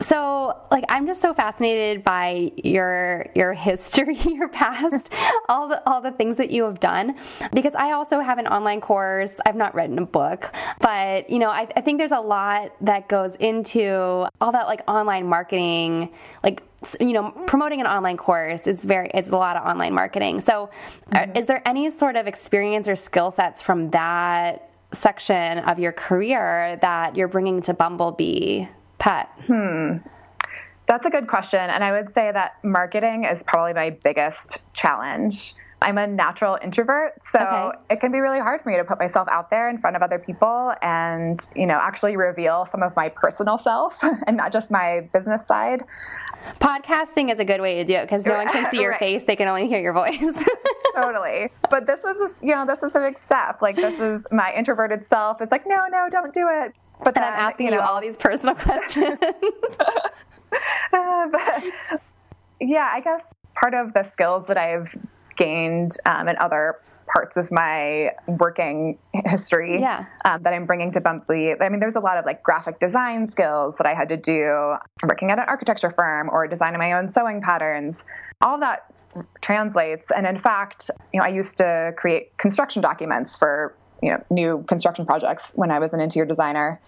So, 0.00 0.56
like, 0.70 0.84
I'm 0.88 1.06
just 1.06 1.20
so 1.20 1.34
fascinated 1.34 2.04
by 2.04 2.52
your 2.56 3.26
your 3.34 3.52
history, 3.52 4.16
your 4.26 4.48
past, 4.48 5.10
all 5.48 5.68
the 5.68 5.86
all 5.88 6.00
the 6.00 6.12
things 6.12 6.36
that 6.36 6.50
you 6.50 6.64
have 6.64 6.80
done. 6.80 7.16
Because 7.52 7.74
I 7.74 7.92
also 7.92 8.20
have 8.20 8.38
an 8.38 8.46
online 8.46 8.80
course. 8.80 9.36
I've 9.46 9.56
not 9.56 9.74
written 9.74 9.98
a 9.98 10.06
book, 10.06 10.54
but 10.80 11.28
you 11.28 11.38
know, 11.38 11.50
I, 11.50 11.68
I 11.76 11.80
think 11.80 11.98
there's 11.98 12.12
a 12.12 12.20
lot 12.20 12.72
that 12.82 13.08
goes 13.08 13.34
into 13.36 14.28
all 14.40 14.52
that 14.52 14.66
like 14.66 14.82
online 14.86 15.26
marketing, 15.26 16.10
like 16.44 16.62
you 17.00 17.12
know 17.12 17.32
promoting 17.46 17.80
an 17.80 17.88
online 17.88 18.16
course 18.16 18.68
is 18.68 18.84
very 18.84 19.10
it's 19.12 19.30
a 19.30 19.36
lot 19.36 19.56
of 19.56 19.66
online 19.66 19.92
marketing 19.92 20.40
so 20.40 20.70
mm-hmm. 21.10 21.36
is 21.36 21.44
there 21.46 21.60
any 21.66 21.90
sort 21.90 22.14
of 22.14 22.28
experience 22.28 22.86
or 22.86 22.94
skill 22.94 23.32
sets 23.32 23.60
from 23.60 23.90
that 23.90 24.70
section 24.92 25.58
of 25.58 25.80
your 25.80 25.90
career 25.90 26.78
that 26.80 27.16
you're 27.16 27.26
bringing 27.26 27.60
to 27.60 27.74
bumblebee 27.74 28.64
pet? 28.98 29.28
Hmm. 29.46 29.98
That's 30.86 31.04
a 31.04 31.10
good 31.10 31.28
question. 31.28 31.60
And 31.60 31.84
I 31.84 31.92
would 31.92 32.14
say 32.14 32.32
that 32.32 32.56
marketing 32.64 33.24
is 33.24 33.42
probably 33.46 33.74
my 33.74 33.90
biggest 33.90 34.58
challenge. 34.72 35.54
I'm 35.80 35.98
a 35.98 36.06
natural 36.06 36.58
introvert, 36.62 37.12
so 37.30 37.38
okay. 37.38 37.78
it 37.90 38.00
can 38.00 38.10
be 38.10 38.18
really 38.18 38.40
hard 38.40 38.62
for 38.62 38.70
me 38.70 38.76
to 38.78 38.84
put 38.84 38.98
myself 38.98 39.28
out 39.30 39.48
there 39.48 39.68
in 39.68 39.78
front 39.78 39.94
of 39.94 40.02
other 40.02 40.18
people 40.18 40.72
and, 40.82 41.46
you 41.54 41.66
know, 41.66 41.78
actually 41.80 42.16
reveal 42.16 42.66
some 42.66 42.82
of 42.82 42.96
my 42.96 43.10
personal 43.10 43.58
self 43.58 43.96
and 44.26 44.36
not 44.36 44.52
just 44.52 44.72
my 44.72 45.08
business 45.12 45.46
side. 45.46 45.84
Podcasting 46.60 47.30
is 47.30 47.38
a 47.38 47.44
good 47.44 47.60
way 47.60 47.76
to 47.76 47.84
do 47.84 47.94
it 47.94 48.02
because 48.02 48.26
no 48.26 48.34
one 48.34 48.48
can 48.48 48.68
see 48.70 48.80
your 48.80 48.90
right. 48.92 48.98
face; 48.98 49.24
they 49.24 49.36
can 49.36 49.46
only 49.46 49.68
hear 49.68 49.80
your 49.80 49.92
voice. 49.92 50.18
totally. 50.94 51.48
But 51.70 51.86
this 51.86 52.00
is, 52.00 52.16
a, 52.20 52.30
you 52.44 52.54
know, 52.54 52.66
this 52.66 52.78
is 52.82 52.90
a 52.94 53.00
big 53.00 53.18
step. 53.20 53.62
Like 53.62 53.76
this 53.76 54.00
is 54.00 54.26
my 54.32 54.52
introverted 54.54 55.06
self. 55.06 55.40
It's 55.40 55.52
like, 55.52 55.66
no, 55.66 55.84
no, 55.90 56.08
don't 56.10 56.34
do 56.34 56.48
it 56.50 56.74
But 57.04 57.14
then, 57.14 57.24
and 57.24 57.34
I'm 57.34 57.40
asking 57.40 57.66
you, 57.66 57.72
know, 57.72 57.78
you 57.78 57.82
all 57.82 58.00
these 58.00 58.16
personal 58.16 58.54
questions. 58.56 59.18
uh, 60.92 61.28
but, 61.30 62.00
yeah, 62.60 62.90
I 62.92 63.00
guess 63.00 63.22
part 63.54 63.74
of 63.74 63.92
the 63.94 64.08
skills 64.12 64.46
that 64.48 64.58
I've 64.58 64.94
gained 65.36 65.96
um, 66.06 66.28
in 66.28 66.36
other 66.38 66.76
parts 67.14 67.36
of 67.36 67.50
my 67.50 68.10
working 68.26 68.98
history 69.26 69.80
yeah. 69.80 70.04
um, 70.24 70.42
that 70.42 70.52
I'm 70.52 70.66
bringing 70.66 70.92
to 70.92 71.00
Bumply. 71.00 71.54
I 71.58 71.68
mean, 71.68 71.80
there's 71.80 71.96
a 71.96 72.00
lot 72.00 72.18
of 72.18 72.26
like 72.26 72.42
graphic 72.42 72.80
design 72.80 73.30
skills 73.30 73.76
that 73.76 73.86
I 73.86 73.94
had 73.94 74.08
to 74.10 74.16
do 74.16 74.74
working 75.02 75.30
at 75.30 75.38
an 75.38 75.46
architecture 75.48 75.90
firm 75.90 76.28
or 76.30 76.46
designing 76.46 76.78
my 76.78 76.92
own 76.92 77.10
sewing 77.10 77.40
patterns. 77.40 78.04
All 78.42 78.60
that 78.60 78.92
translates. 79.40 80.10
And 80.14 80.26
in 80.26 80.38
fact, 80.38 80.90
you 81.12 81.20
know, 81.20 81.26
I 81.26 81.30
used 81.30 81.56
to 81.56 81.92
create 81.96 82.36
construction 82.38 82.82
documents 82.82 83.36
for 83.36 83.74
you 84.02 84.10
know 84.10 84.22
new 84.30 84.64
construction 84.68 85.06
projects 85.06 85.52
when 85.54 85.70
I 85.70 85.78
was 85.78 85.92
an 85.92 86.00
interior 86.00 86.26
designer, 86.26 86.80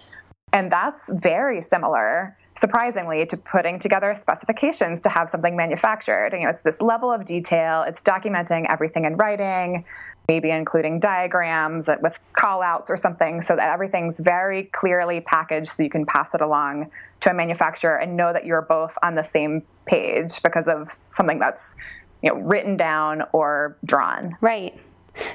and 0.53 0.71
that's 0.71 1.11
very 1.13 1.61
similar 1.61 2.37
surprisingly, 2.61 3.25
to 3.25 3.37
putting 3.37 3.79
together 3.79 4.17
specifications 4.21 5.01
to 5.01 5.09
have 5.09 5.31
something 5.31 5.57
manufactured. 5.57 6.33
You 6.33 6.41
know, 6.41 6.51
it's 6.51 6.63
this 6.63 6.81
level 6.81 7.11
of 7.11 7.25
detail. 7.25 7.85
It's 7.87 8.03
documenting 8.03 8.67
everything 8.71 9.07
in 9.07 9.17
writing, 9.17 9.85
maybe 10.29 10.51
including 10.51 11.01
diagrams 11.01 11.89
with 12.03 12.19
call 12.35 12.63
outs 12.63 12.91
or 12.91 12.97
something 12.97 13.41
so 13.41 13.57
that 13.57 13.73
everything's 13.73 14.19
very 14.19 14.65
clearly 14.65 15.21
packaged 15.21 15.73
so 15.73 15.83
you 15.83 15.91
can 15.91 16.05
pass 16.05 16.35
it 16.35 16.43
along 16.43 16.91
to 17.21 17.31
a 17.31 17.35
manufacturer 17.35 17.97
and 17.97 18.17
know 18.17 18.33
that 18.33 18.45
you're 18.45 18.63
both 18.63 18.97
on 19.03 19.15
the 19.15 19.25
same 19.25 19.63
page 19.87 20.43
because 20.43 20.69
of 20.69 20.97
something 21.11 21.39
that's 21.39 21.77
you 22.23 22.31
know 22.31 22.39
written 22.41 22.77
down 22.77 23.23
or 23.33 23.77
drawn. 23.87 24.37
Right. 24.43 24.79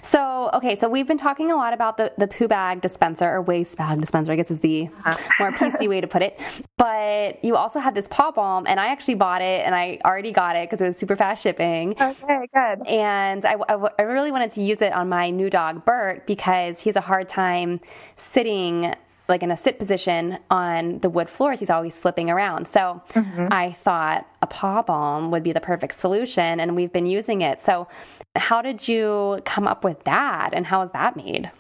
So, 0.01 0.49
okay, 0.53 0.75
so 0.75 0.87
we've 0.87 1.07
been 1.07 1.17
talking 1.17 1.51
a 1.51 1.55
lot 1.55 1.73
about 1.73 1.97
the, 1.97 2.13
the 2.17 2.27
poo 2.27 2.47
bag 2.47 2.81
dispenser 2.81 3.29
or 3.29 3.41
waste 3.41 3.77
bag 3.77 3.99
dispenser, 3.99 4.31
I 4.31 4.35
guess 4.35 4.51
is 4.51 4.59
the 4.59 4.89
uh-huh. 5.05 5.17
more 5.39 5.51
PC 5.51 5.89
way 5.89 6.01
to 6.01 6.07
put 6.07 6.21
it. 6.21 6.39
But 6.77 7.43
you 7.43 7.55
also 7.55 7.79
have 7.79 7.95
this 7.95 8.07
paw 8.07 8.31
balm, 8.31 8.65
and 8.67 8.79
I 8.79 8.87
actually 8.87 9.15
bought 9.15 9.41
it 9.41 9.65
and 9.65 9.73
I 9.73 9.99
already 10.05 10.31
got 10.31 10.55
it 10.55 10.69
because 10.69 10.81
it 10.81 10.87
was 10.87 10.97
super 10.97 11.15
fast 11.15 11.43
shipping. 11.43 11.91
Okay, 11.99 12.47
good. 12.53 12.87
And 12.87 13.45
I, 13.45 13.55
I, 13.67 13.89
I 13.99 14.01
really 14.03 14.31
wanted 14.31 14.51
to 14.51 14.61
use 14.61 14.81
it 14.81 14.93
on 14.93 15.09
my 15.09 15.29
new 15.29 15.49
dog, 15.49 15.85
Bert, 15.85 16.27
because 16.27 16.81
he 16.81 16.89
has 16.89 16.95
a 16.95 17.01
hard 17.01 17.27
time 17.27 17.79
sitting 18.17 18.93
like 19.27 19.43
in 19.43 19.51
a 19.51 19.57
sit 19.57 19.79
position 19.79 20.37
on 20.49 20.99
the 20.99 21.09
wood 21.09 21.29
floors, 21.29 21.59
he's 21.59 21.69
always 21.69 21.95
slipping 21.95 22.29
around. 22.29 22.67
So 22.67 23.01
mm-hmm. 23.09 23.47
I 23.51 23.73
thought 23.73 24.27
a 24.41 24.47
paw 24.47 24.81
balm 24.81 25.31
would 25.31 25.43
be 25.43 25.51
the 25.51 25.61
perfect 25.61 25.95
solution, 25.95 26.59
and 26.59 26.75
we've 26.75 26.93
been 26.93 27.07
using 27.07 27.41
it. 27.41 27.61
So, 27.61 27.87
how 28.35 28.61
did 28.61 28.87
you 28.87 29.39
come 29.45 29.67
up 29.67 29.83
with 29.83 30.03
that, 30.03 30.51
and 30.53 30.65
how 30.65 30.81
is 30.81 30.89
that 30.91 31.15
made? 31.15 31.51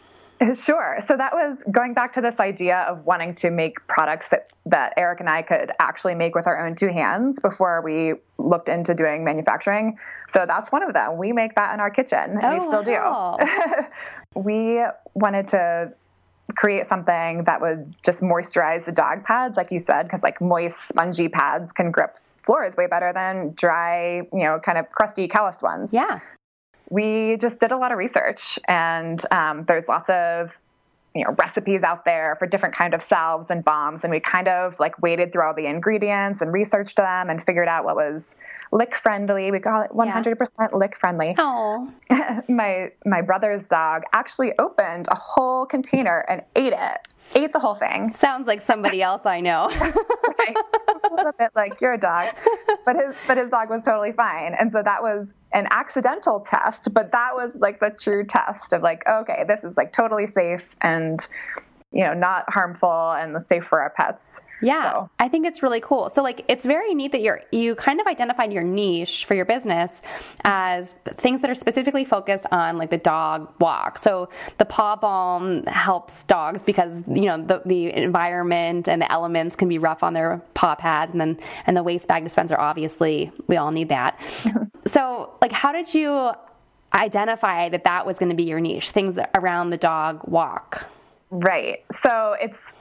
Sure. 0.53 0.97
So 1.07 1.15
that 1.15 1.33
was 1.33 1.57
going 1.71 1.93
back 1.93 2.11
to 2.13 2.21
this 2.21 2.39
idea 2.39 2.85
of 2.89 3.05
wanting 3.05 3.35
to 3.35 3.49
make 3.49 3.77
products 3.87 4.27
that, 4.29 4.51
that 4.65 4.93
Eric 4.97 5.21
and 5.21 5.29
I 5.29 5.41
could 5.41 5.71
actually 5.79 6.13
make 6.13 6.35
with 6.35 6.45
our 6.45 6.65
own 6.65 6.75
two 6.75 6.89
hands 6.89 7.39
before 7.39 7.81
we 7.81 8.15
looked 8.37 8.67
into 8.67 8.93
doing 8.93 9.23
manufacturing. 9.23 9.97
So 10.29 10.45
that's 10.45 10.71
one 10.73 10.83
of 10.83 10.93
them. 10.93 11.17
We 11.17 11.31
make 11.31 11.55
that 11.55 11.73
in 11.73 11.79
our 11.79 11.89
kitchen, 11.89 12.19
and 12.19 12.43
oh, 12.43 12.63
we 12.63 12.67
still 12.67 12.83
wow. 12.83 13.37
do. 13.39 13.85
we 14.41 14.83
wanted 15.13 15.47
to 15.49 15.93
create 16.55 16.85
something 16.85 17.43
that 17.45 17.61
would 17.61 17.93
just 18.03 18.21
moisturize 18.21 18.85
the 18.85 18.91
dog 18.91 19.23
pads, 19.23 19.57
like 19.57 19.71
you 19.71 19.79
said, 19.79 20.03
because 20.03 20.21
like 20.23 20.39
moist, 20.39 20.87
spongy 20.87 21.27
pads 21.27 21.71
can 21.71 21.91
grip 21.91 22.17
floors 22.37 22.75
way 22.77 22.87
better 22.87 23.11
than 23.11 23.53
dry, 23.55 24.17
you 24.31 24.43
know, 24.43 24.59
kind 24.59 24.77
of 24.77 24.89
crusty, 24.91 25.27
calloused 25.27 25.61
ones. 25.61 25.93
Yeah. 25.93 26.19
We 26.89 27.37
just 27.37 27.59
did 27.59 27.71
a 27.71 27.77
lot 27.77 27.91
of 27.91 27.97
research, 27.97 28.59
and 28.67 29.19
um, 29.31 29.65
there's 29.67 29.87
lots 29.87 30.07
of 30.07 30.51
you 31.15 31.23
know 31.23 31.33
recipes 31.39 31.81
out 31.81 32.05
there 32.05 32.35
for 32.37 32.45
different 32.45 32.75
kind 32.75 32.93
of 32.93 33.01
salves 33.01 33.47
and 33.49 33.63
balms 33.63 34.01
and 34.03 34.11
we 34.11 34.19
kind 34.19 34.47
of 34.47 34.75
like 34.79 35.01
waded 35.01 35.31
through 35.31 35.43
all 35.43 35.53
the 35.53 35.65
ingredients 35.65 36.41
and 36.41 36.51
researched 36.51 36.97
them 36.97 37.29
and 37.29 37.43
figured 37.43 37.67
out 37.67 37.85
what 37.85 37.95
was 37.95 38.35
lick 38.71 38.95
friendly 38.95 39.49
we 39.49 39.59
call 39.59 39.81
it 39.81 39.91
100% 39.91 40.37
yeah. 40.59 40.67
lick 40.73 40.95
friendly 40.97 41.33
oh 41.37 41.89
my 42.49 42.91
my 43.05 43.21
brother's 43.21 43.63
dog 43.67 44.03
actually 44.13 44.51
opened 44.59 45.07
a 45.09 45.15
whole 45.15 45.65
container 45.65 46.25
and 46.27 46.43
ate 46.55 46.73
it 46.73 47.07
ate 47.33 47.51
the 47.53 47.59
whole 47.59 47.75
thing. 47.75 48.13
Sounds 48.13 48.47
like 48.47 48.61
somebody 48.61 49.01
else 49.01 49.25
I 49.25 49.41
know. 49.41 49.69
right. 50.55 51.11
A 51.11 51.15
little 51.15 51.31
bit 51.37 51.51
like 51.55 51.81
your 51.81 51.97
dog, 51.97 52.35
but 52.85 52.95
his 52.95 53.15
but 53.27 53.37
his 53.37 53.51
dog 53.51 53.69
was 53.69 53.83
totally 53.83 54.11
fine, 54.11 54.55
and 54.59 54.71
so 54.71 54.81
that 54.83 55.01
was 55.01 55.33
an 55.53 55.67
accidental 55.71 56.41
test, 56.41 56.93
but 56.93 57.11
that 57.11 57.33
was 57.33 57.51
like 57.55 57.79
the 57.79 57.89
true 57.89 58.25
test 58.25 58.73
of 58.73 58.81
like, 58.81 59.03
okay, 59.07 59.45
this 59.47 59.63
is 59.63 59.77
like 59.77 59.93
totally 59.93 60.27
safe 60.27 60.65
and 60.81 61.25
you 61.95 62.03
know 62.03 62.13
not 62.13 62.43
harmful 62.49 63.13
and 63.13 63.35
safe 63.47 63.63
for 63.63 63.79
our 63.79 63.89
pets. 63.89 64.41
Yeah, 64.61 64.91
so. 64.91 65.09
I 65.19 65.27
think 65.27 65.45
it's 65.45 65.61
really 65.63 65.81
cool. 65.81 66.09
So 66.09 66.21
like 66.21 66.43
it's 66.47 66.65
very 66.65 66.93
neat 66.93 67.11
that 67.13 67.21
you're 67.21 67.41
you 67.51 67.75
kind 67.75 67.99
of 67.99 68.07
identified 68.07 68.51
your 68.53 68.63
niche 68.63 69.25
for 69.25 69.33
your 69.33 69.45
business 69.45 70.01
as 70.43 70.93
things 71.15 71.41
that 71.41 71.49
are 71.49 71.55
specifically 71.55 72.05
focused 72.05 72.45
on 72.51 72.77
like 72.77 72.89
the 72.89 72.97
dog 72.97 73.49
walk. 73.59 73.99
So 73.99 74.29
the 74.57 74.65
paw 74.65 74.95
balm 74.95 75.63
helps 75.63 76.23
dogs 76.23 76.63
because 76.63 77.03
you 77.07 77.25
know 77.25 77.41
the 77.41 77.61
the 77.65 77.93
environment 77.93 78.87
and 78.87 79.01
the 79.01 79.11
elements 79.11 79.55
can 79.55 79.69
be 79.69 79.77
rough 79.77 80.03
on 80.03 80.13
their 80.13 80.41
paw 80.53 80.75
pads 80.75 81.11
and 81.11 81.21
then 81.21 81.39
and 81.65 81.75
the 81.75 81.83
waste 81.83 82.07
bag 82.07 82.23
dispenser 82.23 82.59
obviously 82.59 83.31
we 83.47 83.55
all 83.57 83.71
need 83.71 83.89
that. 83.89 84.19
so 84.85 85.33
like 85.41 85.51
how 85.51 85.71
did 85.71 85.93
you 85.93 86.31
identify 86.93 87.69
that 87.69 87.83
that 87.83 88.05
was 88.05 88.19
going 88.19 88.29
to 88.29 88.35
be 88.35 88.43
your 88.43 88.59
niche, 88.59 88.91
things 88.91 89.17
around 89.33 89.69
the 89.69 89.77
dog 89.77 90.21
walk? 90.27 90.84
Right. 91.29 91.83
So 92.01 92.35
it's 92.39 92.71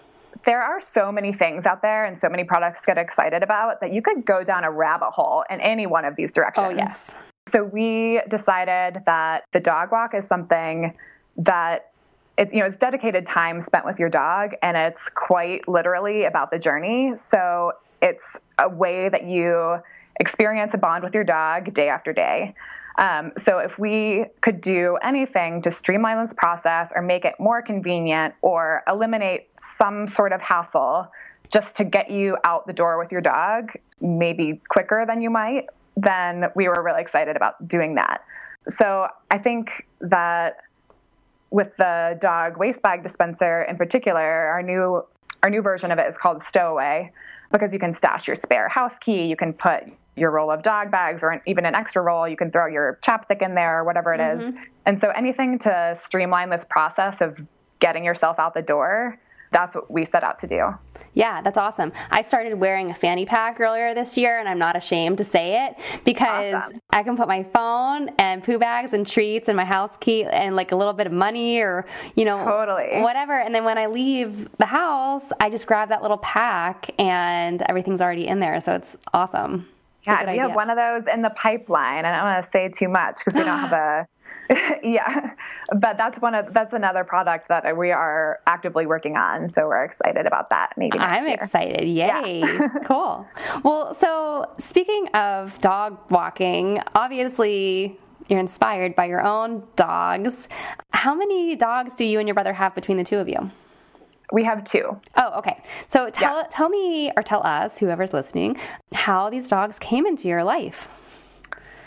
there 0.44 0.62
are 0.62 0.80
so 0.80 1.10
many 1.10 1.32
things 1.32 1.64
out 1.64 1.80
there 1.80 2.04
and 2.04 2.18
so 2.18 2.28
many 2.28 2.44
products 2.44 2.80
to 2.80 2.86
get 2.86 2.98
excited 2.98 3.42
about 3.42 3.80
that 3.80 3.92
you 3.92 4.02
could 4.02 4.24
go 4.26 4.44
down 4.44 4.64
a 4.64 4.70
rabbit 4.70 5.10
hole 5.10 5.44
in 5.48 5.60
any 5.60 5.86
one 5.86 6.04
of 6.04 6.16
these 6.16 6.30
oh, 6.32 6.34
directions. 6.34 6.66
Oh, 6.66 6.76
yes. 6.76 7.14
So 7.50 7.64
we 7.64 8.20
decided 8.28 9.02
that 9.06 9.44
the 9.52 9.60
dog 9.60 9.92
walk 9.92 10.14
is 10.14 10.26
something 10.26 10.94
that 11.36 11.92
it's 12.36 12.52
you 12.52 12.60
know 12.60 12.66
it's 12.66 12.76
dedicated 12.76 13.26
time 13.26 13.60
spent 13.60 13.84
with 13.84 13.98
your 13.98 14.08
dog 14.08 14.52
and 14.62 14.76
it's 14.76 15.08
quite 15.08 15.66
literally 15.68 16.24
about 16.24 16.50
the 16.50 16.58
journey. 16.58 17.12
So 17.18 17.72
it's 18.02 18.38
a 18.58 18.68
way 18.68 19.08
that 19.08 19.24
you 19.24 19.78
experience 20.20 20.72
a 20.74 20.78
bond 20.78 21.04
with 21.04 21.14
your 21.14 21.24
dog 21.24 21.72
day 21.74 21.88
after 21.88 22.12
day. 22.12 22.54
Um, 22.96 23.32
so 23.44 23.58
if 23.58 23.78
we 23.78 24.26
could 24.40 24.60
do 24.60 24.96
anything 25.02 25.62
to 25.62 25.70
streamline 25.70 26.24
this 26.24 26.34
process 26.34 26.92
or 26.94 27.02
make 27.02 27.24
it 27.24 27.34
more 27.40 27.60
convenient 27.60 28.34
or 28.40 28.82
eliminate 28.88 29.48
some 29.76 30.06
sort 30.06 30.32
of 30.32 30.40
hassle 30.40 31.10
just 31.52 31.74
to 31.76 31.84
get 31.84 32.10
you 32.10 32.36
out 32.44 32.66
the 32.66 32.72
door 32.72 32.98
with 32.98 33.10
your 33.10 33.20
dog, 33.20 33.72
maybe 34.00 34.60
quicker 34.68 35.04
than 35.06 35.20
you 35.20 35.30
might, 35.30 35.66
then 35.96 36.46
we 36.54 36.68
were 36.68 36.82
really 36.82 37.00
excited 37.00 37.36
about 37.36 37.66
doing 37.66 37.96
that. 37.96 38.22
So 38.70 39.08
I 39.30 39.38
think 39.38 39.86
that 40.00 40.58
with 41.50 41.76
the 41.76 42.16
dog 42.20 42.58
waste 42.58 42.82
bag 42.82 43.02
dispenser 43.02 43.62
in 43.62 43.76
particular, 43.76 44.20
our 44.20 44.62
new 44.62 45.04
our 45.42 45.50
new 45.50 45.60
version 45.60 45.92
of 45.92 45.98
it 45.98 46.08
is 46.08 46.16
called 46.16 46.42
Stowaway 46.42 47.12
because 47.54 47.72
you 47.72 47.78
can 47.78 47.94
stash 47.94 48.26
your 48.26 48.34
spare 48.34 48.68
house 48.68 48.94
key, 49.00 49.26
you 49.26 49.36
can 49.36 49.52
put 49.52 49.84
your 50.16 50.32
roll 50.32 50.50
of 50.50 50.62
dog 50.64 50.90
bags 50.90 51.22
or 51.22 51.40
even 51.46 51.64
an 51.64 51.74
extra 51.74 52.02
roll, 52.02 52.26
you 52.28 52.36
can 52.36 52.50
throw 52.50 52.66
your 52.66 52.98
chapstick 53.02 53.42
in 53.42 53.54
there 53.54 53.78
or 53.78 53.84
whatever 53.84 54.12
it 54.12 54.20
mm-hmm. 54.20 54.48
is. 54.48 54.54
And 54.86 55.00
so 55.00 55.10
anything 55.10 55.60
to 55.60 55.96
streamline 56.04 56.50
this 56.50 56.64
process 56.68 57.20
of 57.20 57.38
getting 57.78 58.04
yourself 58.04 58.40
out 58.40 58.54
the 58.54 58.62
door 58.62 59.20
that's 59.54 59.74
what 59.74 59.90
we 59.90 60.04
set 60.04 60.24
out 60.24 60.40
to 60.40 60.46
do. 60.48 60.74
Yeah, 61.14 61.40
that's 61.42 61.56
awesome. 61.56 61.92
I 62.10 62.22
started 62.22 62.54
wearing 62.54 62.90
a 62.90 62.94
fanny 62.94 63.24
pack 63.24 63.60
earlier 63.60 63.94
this 63.94 64.18
year, 64.18 64.40
and 64.40 64.48
I'm 64.48 64.58
not 64.58 64.74
ashamed 64.74 65.18
to 65.18 65.24
say 65.24 65.64
it 65.64 66.04
because 66.04 66.54
awesome. 66.54 66.80
I 66.90 67.04
can 67.04 67.16
put 67.16 67.28
my 67.28 67.44
phone 67.44 68.10
and 68.18 68.42
poo 68.42 68.58
bags 68.58 68.92
and 68.92 69.06
treats 69.06 69.46
and 69.46 69.56
my 69.56 69.64
house 69.64 69.96
key 69.98 70.24
and 70.24 70.56
like 70.56 70.72
a 70.72 70.76
little 70.76 70.92
bit 70.92 71.06
of 71.06 71.12
money 71.12 71.60
or, 71.60 71.86
you 72.16 72.24
know, 72.24 72.44
totally. 72.44 73.00
whatever. 73.00 73.38
And 73.38 73.54
then 73.54 73.64
when 73.64 73.78
I 73.78 73.86
leave 73.86 74.48
the 74.58 74.66
house, 74.66 75.30
I 75.40 75.50
just 75.50 75.68
grab 75.68 75.88
that 75.90 76.02
little 76.02 76.18
pack 76.18 76.90
and 76.98 77.62
everything's 77.62 78.00
already 78.00 78.26
in 78.26 78.40
there. 78.40 78.60
So 78.60 78.72
it's 78.72 78.96
awesome. 79.12 79.68
It's 80.00 80.08
yeah, 80.08 80.24
we 80.24 80.30
idea. 80.30 80.42
have 80.42 80.54
one 80.54 80.68
of 80.68 80.76
those 80.76 81.04
in 81.14 81.22
the 81.22 81.30
pipeline. 81.30 81.98
and 81.98 82.08
I 82.08 82.16
don't 82.16 82.24
want 82.24 82.44
to 82.44 82.50
say 82.50 82.68
too 82.68 82.88
much 82.88 83.18
because 83.18 83.34
we 83.34 83.44
don't 83.44 83.60
have 83.60 83.72
a 83.72 84.08
yeah, 84.82 85.30
but 85.80 85.96
that's 85.96 86.20
one 86.20 86.34
of 86.34 86.52
that's 86.52 86.72
another 86.72 87.04
product 87.04 87.48
that 87.48 87.76
we 87.76 87.90
are 87.92 88.40
actively 88.46 88.86
working 88.86 89.16
on. 89.16 89.50
So 89.50 89.66
we're 89.68 89.84
excited 89.84 90.26
about 90.26 90.50
that. 90.50 90.72
Maybe 90.76 90.98
I'm 90.98 91.26
year. 91.26 91.38
excited. 91.40 91.88
Yay! 91.88 92.40
Yeah. 92.40 92.68
cool. 92.84 93.26
Well, 93.62 93.94
so 93.94 94.50
speaking 94.58 95.08
of 95.14 95.58
dog 95.60 95.98
walking, 96.10 96.80
obviously 96.94 97.98
you're 98.28 98.40
inspired 98.40 98.94
by 98.94 99.06
your 99.06 99.22
own 99.22 99.62
dogs. 99.76 100.48
How 100.92 101.14
many 101.14 101.56
dogs 101.56 101.94
do 101.94 102.04
you 102.04 102.18
and 102.18 102.28
your 102.28 102.34
brother 102.34 102.52
have 102.52 102.74
between 102.74 102.96
the 102.96 103.04
two 103.04 103.18
of 103.18 103.28
you? 103.28 103.50
We 104.32 104.44
have 104.44 104.64
two. 104.64 105.00
Oh, 105.16 105.38
okay. 105.38 105.62
So 105.86 106.10
tell 106.10 106.38
yeah. 106.38 106.46
tell 106.50 106.68
me 106.68 107.12
or 107.16 107.22
tell 107.22 107.46
us, 107.46 107.78
whoever's 107.78 108.12
listening, 108.12 108.58
how 108.92 109.30
these 109.30 109.48
dogs 109.48 109.78
came 109.78 110.06
into 110.06 110.28
your 110.28 110.44
life. 110.44 110.88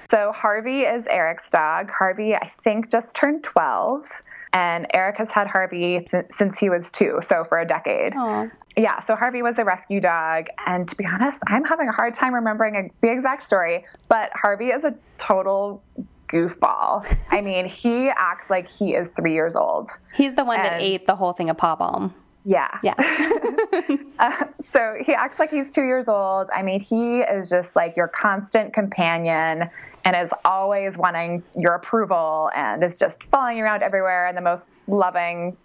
So 0.09 0.31
Harvey 0.31 0.81
is 0.81 1.05
Eric's 1.09 1.49
dog. 1.49 1.89
Harvey, 1.91 2.35
I 2.35 2.51
think, 2.63 2.89
just 2.89 3.15
turned 3.15 3.43
12. 3.43 4.07
And 4.53 4.87
Eric 4.93 5.17
has 5.17 5.29
had 5.29 5.47
Harvey 5.47 6.07
th- 6.09 6.25
since 6.31 6.57
he 6.57 6.69
was 6.69 6.89
two, 6.89 7.19
so 7.27 7.43
for 7.43 7.59
a 7.59 7.67
decade. 7.67 8.13
Aww. 8.13 8.49
Yeah, 8.77 9.03
so 9.05 9.15
Harvey 9.15 9.41
was 9.41 9.57
a 9.57 9.65
rescue 9.65 9.99
dog. 9.99 10.47
And 10.65 10.87
to 10.87 10.95
be 10.95 11.05
honest, 11.05 11.39
I'm 11.47 11.65
having 11.65 11.89
a 11.89 11.91
hard 11.91 12.13
time 12.13 12.33
remembering 12.33 12.91
the 13.01 13.11
exact 13.11 13.45
story, 13.45 13.85
but 14.07 14.31
Harvey 14.33 14.67
is 14.67 14.83
a 14.83 14.95
total 15.17 15.83
goofball. 16.27 17.05
I 17.31 17.41
mean, 17.41 17.65
he 17.65 18.09
acts 18.09 18.49
like 18.49 18.67
he 18.67 18.93
is 18.93 19.09
three 19.15 19.33
years 19.33 19.55
old. 19.55 19.89
He's 20.13 20.35
the 20.35 20.45
one 20.45 20.59
and, 20.59 20.65
that 20.65 20.81
ate 20.81 21.05
the 21.05 21.15
whole 21.15 21.33
thing 21.33 21.49
of 21.49 21.57
paw 21.57 21.75
balm. 21.75 22.13
Yeah. 22.45 22.79
Yeah. 22.81 22.93
uh, 24.19 24.45
so 24.73 24.95
he 25.05 25.13
acts 25.13 25.37
like 25.37 25.51
he's 25.51 25.69
two 25.69 25.83
years 25.83 26.07
old. 26.07 26.49
I 26.55 26.61
mean, 26.61 26.79
he 26.79 27.19
is 27.19 27.49
just 27.49 27.75
like 27.75 27.97
your 27.97 28.07
constant 28.07 28.73
companion 28.73 29.69
and 30.07 30.15
is 30.15 30.31
always 30.45 30.97
wanting 30.97 31.43
your 31.57 31.73
approval 31.73 32.49
and 32.55 32.81
is 32.81 32.97
just 32.97 33.17
following 33.29 33.57
you 33.57 33.63
around 33.63 33.83
everywhere 33.83 34.27
in 34.27 34.35
the 34.35 34.41
most 34.41 34.63
loving, 34.87 35.57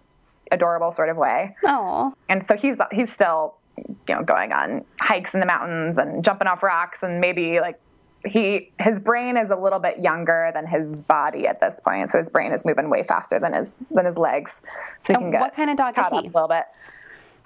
adorable 0.50 0.90
sort 0.90 1.08
of 1.08 1.16
way. 1.16 1.54
Oh. 1.64 2.12
And 2.28 2.44
so 2.48 2.56
he's 2.56 2.76
he's 2.90 3.12
still, 3.12 3.54
you 3.78 4.14
know, 4.14 4.24
going 4.24 4.52
on 4.52 4.84
hikes 5.00 5.32
in 5.32 5.38
the 5.38 5.46
mountains 5.46 5.96
and 5.96 6.24
jumping 6.24 6.48
off 6.48 6.64
rocks 6.64 6.98
and 7.02 7.20
maybe 7.20 7.60
like 7.60 7.78
he 8.26 8.72
his 8.80 8.98
brain 8.98 9.36
is 9.36 9.50
a 9.50 9.56
little 9.56 9.78
bit 9.78 10.00
younger 10.00 10.50
than 10.54 10.66
his 10.66 11.02
body 11.02 11.46
at 11.46 11.60
this 11.60 11.78
point, 11.78 12.10
so 12.10 12.18
his 12.18 12.28
brain 12.28 12.50
is 12.50 12.64
moving 12.64 12.90
way 12.90 13.04
faster 13.04 13.38
than 13.38 13.52
his 13.52 13.76
than 13.92 14.06
his 14.06 14.18
legs. 14.18 14.60
So 15.02 15.12
he 15.12 15.18
can 15.20 15.30
get 15.30 15.40
what 15.40 15.54
kind 15.54 15.70
of 15.70 15.76
dog 15.76 15.96
is 15.96 16.04
he? 16.10 16.18
a 16.18 16.20
little 16.22 16.48
bit. 16.48 16.64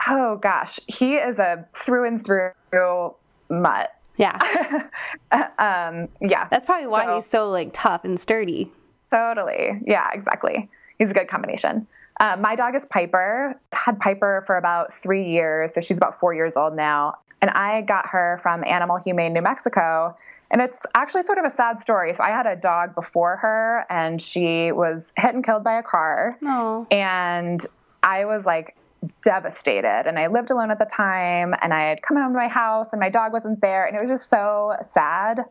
Oh 0.08 0.36
gosh, 0.36 0.80
he 0.86 1.16
is 1.16 1.38
a 1.38 1.66
through 1.74 2.06
and 2.06 2.24
through 2.24 3.14
mutt. 3.50 3.95
Yeah. 4.16 4.88
um, 5.32 6.08
yeah. 6.20 6.48
That's 6.50 6.66
probably 6.66 6.86
why 6.86 7.06
so, 7.06 7.14
he's 7.16 7.26
so 7.26 7.50
like 7.50 7.70
tough 7.72 8.04
and 8.04 8.18
sturdy. 8.18 8.70
Totally. 9.10 9.80
Yeah, 9.86 10.08
exactly. 10.12 10.68
He's 10.98 11.10
a 11.10 11.14
good 11.14 11.28
combination. 11.28 11.86
Uh, 12.18 12.36
my 12.38 12.54
dog 12.54 12.74
is 12.74 12.86
Piper. 12.86 13.58
Had 13.72 14.00
Piper 14.00 14.42
for 14.46 14.56
about 14.56 14.94
three 14.94 15.28
years, 15.28 15.72
so 15.74 15.80
she's 15.80 15.98
about 15.98 16.18
four 16.18 16.34
years 16.34 16.56
old 16.56 16.74
now. 16.74 17.14
And 17.42 17.50
I 17.50 17.82
got 17.82 18.06
her 18.06 18.38
from 18.42 18.64
Animal 18.64 18.96
Humane 18.96 19.34
New 19.34 19.42
Mexico. 19.42 20.16
And 20.50 20.62
it's 20.62 20.86
actually 20.94 21.24
sort 21.24 21.38
of 21.38 21.44
a 21.44 21.54
sad 21.54 21.80
story. 21.80 22.14
So 22.14 22.22
I 22.22 22.30
had 22.30 22.46
a 22.46 22.56
dog 22.56 22.94
before 22.94 23.36
her, 23.36 23.84
and 23.90 24.22
she 24.22 24.72
was 24.72 25.12
hit 25.16 25.34
and 25.34 25.44
killed 25.44 25.64
by 25.64 25.78
a 25.78 25.82
car. 25.82 26.38
Aww. 26.42 26.86
And 26.92 27.66
I 28.02 28.24
was 28.24 28.46
like 28.46 28.76
devastated. 29.22 30.04
And 30.06 30.18
I 30.18 30.26
lived 30.26 30.50
alone 30.50 30.70
at 30.70 30.78
the 30.78 30.86
time, 30.86 31.54
and 31.62 31.72
I 31.72 31.88
had 31.88 32.02
come 32.02 32.16
home 32.16 32.32
to 32.32 32.38
my 32.38 32.48
house, 32.48 32.88
and 32.92 33.00
my 33.00 33.08
dog 33.08 33.32
wasn't 33.32 33.60
there, 33.60 33.86
and 33.86 33.96
it 33.96 34.00
was 34.00 34.08
just 34.08 34.28
so 34.28 34.74
sad. 34.92 35.44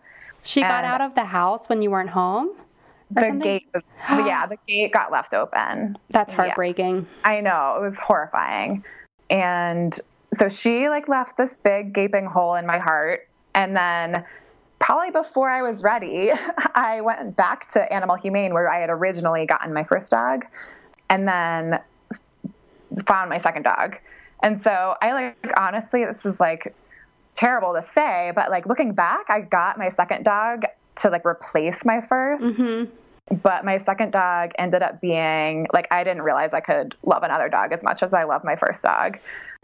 She 0.43 0.61
and 0.61 0.69
got 0.69 0.83
out 0.83 1.01
of 1.01 1.15
the 1.15 1.25
house 1.25 1.67
when 1.67 1.81
you 1.81 1.91
weren't 1.91 2.09
home. 2.09 2.49
the 3.11 3.23
something? 3.23 3.39
gate, 3.39 3.67
was, 3.73 3.83
yeah, 4.25 4.45
the 4.45 4.57
gate 4.67 4.91
got 4.91 5.11
left 5.11 5.33
open. 5.33 5.97
That's 6.09 6.31
heartbreaking. 6.31 7.07
Yeah. 7.23 7.31
I 7.31 7.41
know 7.41 7.75
it 7.77 7.81
was 7.81 7.97
horrifying, 7.97 8.83
and 9.29 9.97
so 10.33 10.49
she 10.49 10.89
like 10.89 11.07
left 11.07 11.37
this 11.37 11.57
big 11.57 11.93
gaping 11.93 12.25
hole 12.25 12.55
in 12.55 12.65
my 12.65 12.77
heart, 12.77 13.27
and 13.53 13.75
then 13.75 14.23
probably 14.79 15.11
before 15.11 15.49
I 15.49 15.61
was 15.61 15.81
ready, 15.81 16.31
I 16.75 17.01
went 17.01 17.35
back 17.35 17.67
to 17.69 17.91
Animal 17.91 18.17
Humane 18.17 18.53
where 18.53 18.71
I 18.71 18.79
had 18.81 18.89
originally 18.89 19.45
gotten 19.45 19.73
my 19.73 19.83
first 19.83 20.11
dog 20.11 20.45
and 21.09 21.27
then 21.27 21.79
found 23.07 23.29
my 23.29 23.39
second 23.39 23.63
dog. 23.63 23.97
And 24.43 24.61
so 24.63 24.95
I 25.01 25.13
like, 25.13 25.53
honestly, 25.57 26.05
this 26.05 26.25
is 26.25 26.39
like 26.39 26.73
terrible 27.33 27.73
to 27.73 27.83
say, 27.83 28.31
but 28.35 28.49
like 28.49 28.65
looking 28.65 28.93
back, 28.93 29.29
I 29.29 29.41
got 29.41 29.77
my 29.77 29.89
second 29.89 30.23
dog 30.23 30.63
to 30.97 31.09
like 31.09 31.25
replace 31.25 31.83
my 31.85 31.99
1st 31.99 32.39
mm-hmm. 32.39 33.35
But 33.41 33.65
my 33.65 33.79
second 33.79 34.11
dog 34.11 34.51
ended 34.59 34.83
up 34.83 35.01
being 35.01 35.65
like, 35.73 35.87
I 35.91 36.03
didn't 36.03 36.21
realize 36.21 36.51
I 36.53 36.59
could 36.59 36.95
love 37.03 37.23
another 37.23 37.49
dog 37.49 37.71
as 37.71 37.81
much 37.81 38.03
as 38.03 38.13
I 38.13 38.23
love 38.23 38.43
my 38.43 38.55
first 38.55 38.83
dog. 38.83 39.17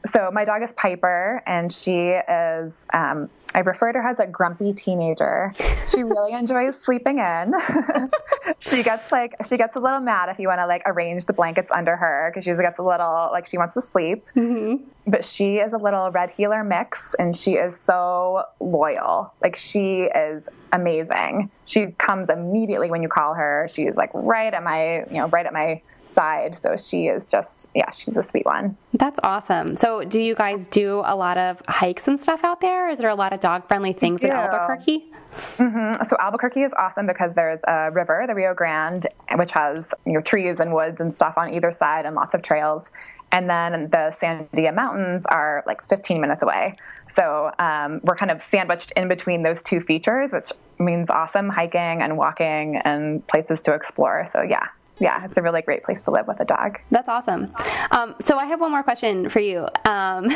So 0.09 0.31
my 0.31 0.45
dog 0.45 0.63
is 0.63 0.71
Piper, 0.73 1.43
and 1.45 1.71
she 1.71 1.97
is 1.99 2.73
um, 2.93 3.29
I 3.53 3.59
refer 3.59 3.91
to 3.91 4.01
her 4.01 4.07
as 4.07 4.19
a 4.19 4.27
grumpy 4.27 4.73
teenager. 4.73 5.53
She 5.89 6.03
really 6.03 6.33
enjoys 6.37 6.75
sleeping 6.83 7.19
in. 7.19 7.53
she 8.59 8.83
gets 8.83 9.11
like 9.11 9.35
she 9.47 9.57
gets 9.57 9.75
a 9.75 9.79
little 9.79 9.99
mad 9.99 10.29
if 10.29 10.39
you 10.39 10.47
want 10.47 10.59
to 10.59 10.67
like 10.67 10.83
arrange 10.85 11.25
the 11.25 11.33
blankets 11.33 11.69
under 11.71 11.95
her 11.95 12.31
because 12.31 12.45
she 12.45 12.53
gets 12.53 12.79
a 12.79 12.83
little 12.83 13.29
like 13.31 13.45
she 13.45 13.57
wants 13.57 13.73
to 13.73 13.81
sleep. 13.81 14.25
Mm-hmm. 14.35 14.83
But 15.07 15.25
she 15.25 15.57
is 15.57 15.73
a 15.73 15.77
little 15.77 16.11
red 16.11 16.29
heeler 16.29 16.63
mix, 16.63 17.15
and 17.15 17.35
she 17.35 17.53
is 17.53 17.77
so 17.77 18.43
loyal. 18.59 19.33
Like 19.41 19.55
she 19.55 20.03
is 20.03 20.47
amazing. 20.71 21.49
She 21.65 21.87
comes 21.97 22.29
immediately 22.29 22.89
when 22.89 23.03
you 23.03 23.09
call 23.09 23.33
her. 23.33 23.69
She's 23.73 23.95
like 23.95 24.11
right 24.13 24.53
at 24.53 24.63
my 24.63 24.99
you 25.07 25.17
know 25.17 25.27
right 25.27 25.45
at 25.45 25.53
my 25.53 25.81
side. 26.11 26.57
So 26.61 26.77
she 26.77 27.07
is 27.07 27.31
just, 27.31 27.67
yeah, 27.73 27.89
she's 27.91 28.17
a 28.17 28.23
sweet 28.23 28.45
one. 28.45 28.77
That's 28.93 29.19
awesome. 29.23 29.75
So, 29.75 30.03
do 30.03 30.21
you 30.21 30.35
guys 30.35 30.67
do 30.67 31.01
a 31.05 31.15
lot 31.15 31.37
of 31.37 31.61
hikes 31.67 32.07
and 32.07 32.19
stuff 32.19 32.41
out 32.43 32.61
there? 32.61 32.89
Is 32.89 32.99
there 32.99 33.09
a 33.09 33.15
lot 33.15 33.33
of 33.33 33.39
dog 33.39 33.67
friendly 33.67 33.93
things 33.93 34.23
in 34.23 34.31
Albuquerque? 34.31 35.11
Mm-hmm. 35.31 36.03
So 36.05 36.17
Albuquerque 36.19 36.63
is 36.63 36.73
awesome 36.77 37.07
because 37.07 37.33
there's 37.33 37.61
a 37.67 37.89
river, 37.91 38.25
the 38.27 38.35
Rio 38.35 38.53
Grande, 38.53 39.07
which 39.35 39.51
has 39.51 39.93
you 40.05 40.13
know 40.13 40.21
trees 40.21 40.59
and 40.59 40.73
woods 40.73 40.99
and 40.99 41.13
stuff 41.13 41.35
on 41.37 41.53
either 41.53 41.71
side 41.71 42.05
and 42.05 42.15
lots 42.15 42.33
of 42.33 42.41
trails. 42.41 42.91
And 43.31 43.49
then 43.49 43.89
the 43.91 44.13
Sandia 44.19 44.75
Mountains 44.75 45.25
are 45.27 45.63
like 45.65 45.87
15 45.87 46.19
minutes 46.19 46.43
away. 46.43 46.75
So 47.09 47.51
um, 47.59 48.01
we're 48.03 48.15
kind 48.15 48.31
of 48.31 48.41
sandwiched 48.41 48.91
in 48.97 49.07
between 49.07 49.43
those 49.43 49.63
two 49.63 49.79
features, 49.79 50.31
which 50.31 50.51
means 50.79 51.09
awesome 51.09 51.47
hiking 51.47 52.01
and 52.01 52.17
walking 52.17 52.77
and 52.83 53.25
places 53.27 53.61
to 53.61 53.73
explore. 53.73 54.27
So 54.31 54.41
yeah, 54.41 54.67
yeah, 54.99 55.25
it's 55.25 55.37
a 55.37 55.41
really 55.41 55.61
great 55.61 55.83
place 55.83 56.01
to 56.03 56.11
live 56.11 56.27
with 56.27 56.39
a 56.39 56.45
dog. 56.45 56.79
That's 56.91 57.07
awesome. 57.07 57.53
Um, 57.91 58.15
so 58.23 58.37
I 58.37 58.45
have 58.45 58.59
one 58.59 58.71
more 58.71 58.83
question 58.83 59.29
for 59.29 59.39
you. 59.39 59.61
Um, 59.85 60.29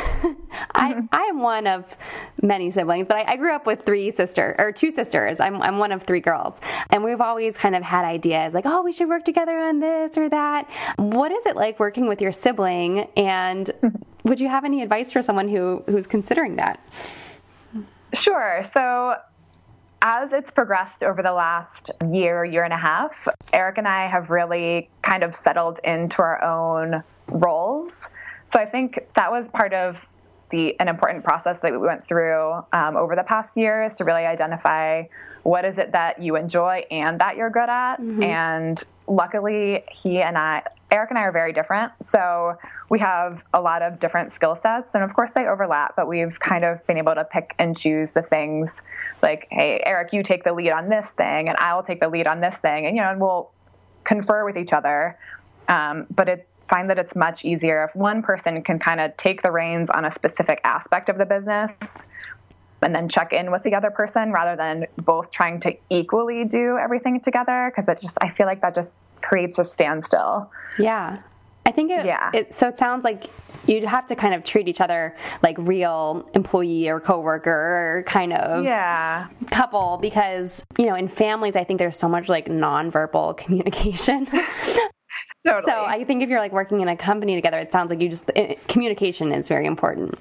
I 0.74 0.92
mm-hmm. 0.92 1.06
I 1.12 1.22
am 1.22 1.40
one 1.40 1.66
of 1.66 1.84
many 2.42 2.70
siblings, 2.70 3.06
but 3.06 3.16
I, 3.16 3.32
I, 3.32 3.36
grew 3.36 3.54
up 3.54 3.66
with 3.66 3.84
three 3.84 4.10
sisters 4.10 4.56
or 4.58 4.72
two 4.72 4.90
sisters. 4.90 5.40
I'm 5.40 5.62
I'm 5.62 5.78
one 5.78 5.92
of 5.92 6.02
three 6.02 6.20
girls, 6.20 6.60
and 6.90 7.04
we've 7.04 7.20
always 7.20 7.56
kind 7.56 7.76
of 7.76 7.82
had 7.82 8.04
ideas 8.04 8.54
like, 8.54 8.66
oh, 8.66 8.82
we 8.82 8.92
should 8.92 9.08
work 9.08 9.24
together 9.24 9.56
on 9.58 9.78
this 9.78 10.16
or 10.16 10.28
that. 10.28 10.68
What 10.96 11.30
is 11.32 11.46
it 11.46 11.54
like 11.56 11.78
working 11.78 12.08
with 12.08 12.20
your 12.20 12.32
sibling? 12.32 13.08
And 13.16 13.66
mm-hmm. 13.82 14.28
would 14.28 14.40
you 14.40 14.48
have 14.48 14.64
any 14.64 14.82
advice 14.82 15.12
for 15.12 15.22
someone 15.22 15.48
who 15.48 15.84
who's 15.86 16.06
considering 16.06 16.56
that? 16.56 16.80
Sure. 18.14 18.64
So 18.72 19.16
as 20.08 20.32
it's 20.32 20.52
progressed 20.52 21.02
over 21.02 21.20
the 21.20 21.32
last 21.32 21.90
year, 22.12 22.44
year 22.44 22.62
and 22.62 22.72
a 22.72 22.76
half, 22.76 23.26
Eric 23.52 23.78
and 23.78 23.88
I 23.88 24.06
have 24.06 24.30
really 24.30 24.88
kind 25.02 25.24
of 25.24 25.34
settled 25.34 25.80
into 25.82 26.22
our 26.22 26.40
own 26.44 27.02
roles. 27.26 28.08
So 28.44 28.60
I 28.60 28.66
think 28.66 29.04
that 29.16 29.32
was 29.32 29.48
part 29.48 29.74
of 29.74 30.06
the 30.50 30.78
an 30.78 30.86
important 30.86 31.24
process 31.24 31.58
that 31.58 31.72
we 31.72 31.78
went 31.78 32.06
through 32.06 32.52
um, 32.72 32.96
over 32.96 33.16
the 33.16 33.24
past 33.24 33.56
years 33.56 33.96
to 33.96 34.04
really 34.04 34.24
identify 34.24 35.02
what 35.42 35.64
is 35.64 35.76
it 35.76 35.90
that 35.90 36.22
you 36.22 36.36
enjoy 36.36 36.84
and 36.88 37.20
that 37.20 37.36
you're 37.36 37.50
good 37.50 37.68
at. 37.68 37.96
Mm-hmm. 37.96 38.22
And 38.22 38.84
luckily, 39.08 39.82
he 39.90 40.22
and 40.22 40.38
I, 40.38 40.62
Eric 40.96 41.10
and 41.10 41.18
I 41.18 41.22
are 41.22 41.32
very 41.32 41.52
different. 41.52 41.92
So 42.10 42.56
we 42.88 42.98
have 43.00 43.44
a 43.52 43.60
lot 43.60 43.82
of 43.82 44.00
different 44.00 44.32
skill 44.32 44.56
sets. 44.56 44.94
And 44.94 45.04
of 45.04 45.12
course, 45.12 45.30
they 45.34 45.46
overlap, 45.46 45.94
but 45.94 46.08
we've 46.08 46.40
kind 46.40 46.64
of 46.64 46.84
been 46.86 46.96
able 46.96 47.14
to 47.14 47.24
pick 47.24 47.54
and 47.58 47.76
choose 47.76 48.12
the 48.12 48.22
things 48.22 48.80
like, 49.22 49.46
hey, 49.50 49.82
Eric, 49.84 50.14
you 50.14 50.22
take 50.22 50.42
the 50.42 50.54
lead 50.54 50.70
on 50.70 50.88
this 50.88 51.10
thing, 51.10 51.48
and 51.50 51.56
I'll 51.58 51.82
take 51.82 52.00
the 52.00 52.08
lead 52.08 52.26
on 52.26 52.40
this 52.40 52.56
thing. 52.56 52.86
And, 52.86 52.96
you 52.96 53.02
know, 53.02 53.10
and 53.10 53.20
we'll 53.20 53.50
confer 54.04 54.46
with 54.46 54.56
each 54.56 54.72
other. 54.72 55.18
Um, 55.68 56.06
but 56.14 56.30
it, 56.30 56.48
find 56.70 56.88
that 56.88 56.98
it's 56.98 57.14
much 57.14 57.44
easier 57.44 57.84
if 57.84 57.94
one 57.94 58.22
person 58.22 58.62
can 58.62 58.78
kind 58.78 58.98
of 58.98 59.14
take 59.18 59.42
the 59.42 59.50
reins 59.50 59.90
on 59.90 60.06
a 60.06 60.14
specific 60.14 60.60
aspect 60.64 61.10
of 61.10 61.18
the 61.18 61.26
business 61.26 61.72
and 62.82 62.94
then 62.94 63.08
check 63.08 63.32
in 63.32 63.50
with 63.50 63.62
the 63.62 63.74
other 63.74 63.90
person 63.90 64.32
rather 64.32 64.56
than 64.56 64.86
both 64.96 65.30
trying 65.30 65.60
to 65.60 65.76
equally 65.90 66.44
do 66.44 66.78
everything 66.78 67.20
together 67.20 67.72
because 67.74 67.88
it 67.88 68.00
just 68.00 68.18
i 68.20 68.28
feel 68.28 68.46
like 68.46 68.60
that 68.60 68.74
just 68.74 68.96
creates 69.22 69.58
a 69.58 69.64
standstill. 69.64 70.50
Yeah. 70.78 71.18
I 71.66 71.72
think 71.72 71.90
it, 71.90 72.06
yeah. 72.06 72.30
It, 72.32 72.54
so 72.54 72.68
it 72.68 72.78
sounds 72.78 73.04
like 73.04 73.24
you'd 73.66 73.84
have 73.84 74.06
to 74.06 74.14
kind 74.14 74.34
of 74.34 74.44
treat 74.44 74.68
each 74.68 74.80
other 74.80 75.16
like 75.42 75.56
real 75.58 76.28
employee 76.34 76.88
or 76.88 77.00
coworker 77.00 77.50
or 77.50 78.04
kind 78.06 78.32
of 78.32 78.64
yeah. 78.64 79.26
couple 79.50 79.98
because, 80.00 80.62
you 80.78 80.86
know, 80.86 80.94
in 80.94 81.08
families, 81.08 81.56
I 81.56 81.64
think 81.64 81.78
there's 81.78 81.98
so 81.98 82.08
much 82.08 82.28
like 82.28 82.46
nonverbal 82.46 83.36
communication. 83.44 84.26
totally. 84.26 85.62
So 85.64 85.84
I 85.84 86.04
think 86.04 86.22
if 86.22 86.28
you're 86.28 86.38
like 86.38 86.52
working 86.52 86.80
in 86.80 86.88
a 86.88 86.96
company 86.96 87.34
together, 87.34 87.58
it 87.58 87.72
sounds 87.72 87.90
like 87.90 88.00
you 88.00 88.08
just, 88.08 88.30
it, 88.36 88.66
communication 88.68 89.32
is 89.32 89.48
very 89.48 89.66
important. 89.66 90.16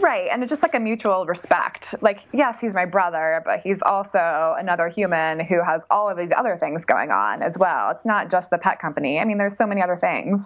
Right. 0.00 0.28
And 0.30 0.42
it's 0.42 0.50
just 0.50 0.62
like 0.62 0.74
a 0.74 0.80
mutual 0.80 1.26
respect. 1.26 1.94
Like, 2.00 2.20
yes, 2.32 2.58
he's 2.60 2.74
my 2.74 2.84
brother, 2.84 3.42
but 3.44 3.60
he's 3.60 3.78
also 3.82 4.54
another 4.58 4.88
human 4.88 5.40
who 5.40 5.62
has 5.62 5.82
all 5.90 6.08
of 6.08 6.16
these 6.16 6.30
other 6.36 6.56
things 6.56 6.84
going 6.84 7.10
on 7.10 7.42
as 7.42 7.58
well. 7.58 7.90
It's 7.90 8.04
not 8.04 8.30
just 8.30 8.50
the 8.50 8.58
pet 8.58 8.80
company. 8.80 9.18
I 9.18 9.24
mean, 9.24 9.38
there's 9.38 9.56
so 9.56 9.66
many 9.66 9.82
other 9.82 9.96
things. 9.96 10.40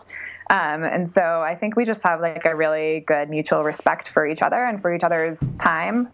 Um, 0.50 0.84
and 0.84 1.08
so 1.08 1.42
I 1.42 1.54
think 1.54 1.76
we 1.76 1.84
just 1.84 2.02
have 2.04 2.20
like 2.20 2.44
a 2.44 2.54
really 2.54 3.00
good 3.00 3.30
mutual 3.30 3.64
respect 3.64 4.08
for 4.08 4.26
each 4.26 4.42
other 4.42 4.64
and 4.64 4.80
for 4.80 4.94
each 4.94 5.02
other's 5.02 5.38
time. 5.58 6.08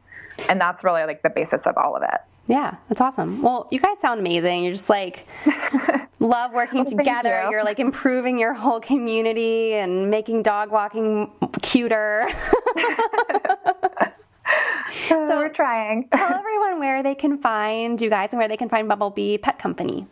And 0.49 0.61
that's 0.61 0.83
really 0.83 1.05
like 1.05 1.23
the 1.23 1.31
basis 1.31 1.63
of 1.63 1.77
all 1.77 1.97
of 1.97 2.03
it. 2.03 2.21
Yeah, 2.47 2.77
that's 2.89 3.01
awesome. 3.01 3.43
Well, 3.43 3.69
you 3.71 3.79
guys 3.79 4.01
sound 4.01 4.21
amazing. 4.21 4.65
You're 4.65 4.73
just 4.73 4.91
like 4.91 5.27
love 6.23 6.53
working 6.53 6.85
well, 6.85 6.97
together. 6.97 7.49
You. 7.51 7.59
are 7.59 7.65
like 7.65 7.79
improving 7.79 8.39
your 8.39 8.55
whole 8.55 8.81
community 8.81 9.75
and 9.75 10.11
making 10.11 10.43
dog 10.43 10.71
walking 10.71 11.31
cuter. 11.61 12.29
so 15.09 15.29
we're 15.29 15.49
trying. 15.49 16.09
tell 16.13 16.33
everyone 16.33 16.79
where 16.79 17.03
they 17.03 17.15
can 17.15 17.39
find 17.39 18.01
you 18.01 18.09
guys 18.09 18.33
and 18.33 18.39
where 18.39 18.49
they 18.49 18.57
can 18.57 18.69
find 18.69 18.89
Bumblebee 18.89 19.39
Pet 19.39 19.59
Company. 19.59 20.07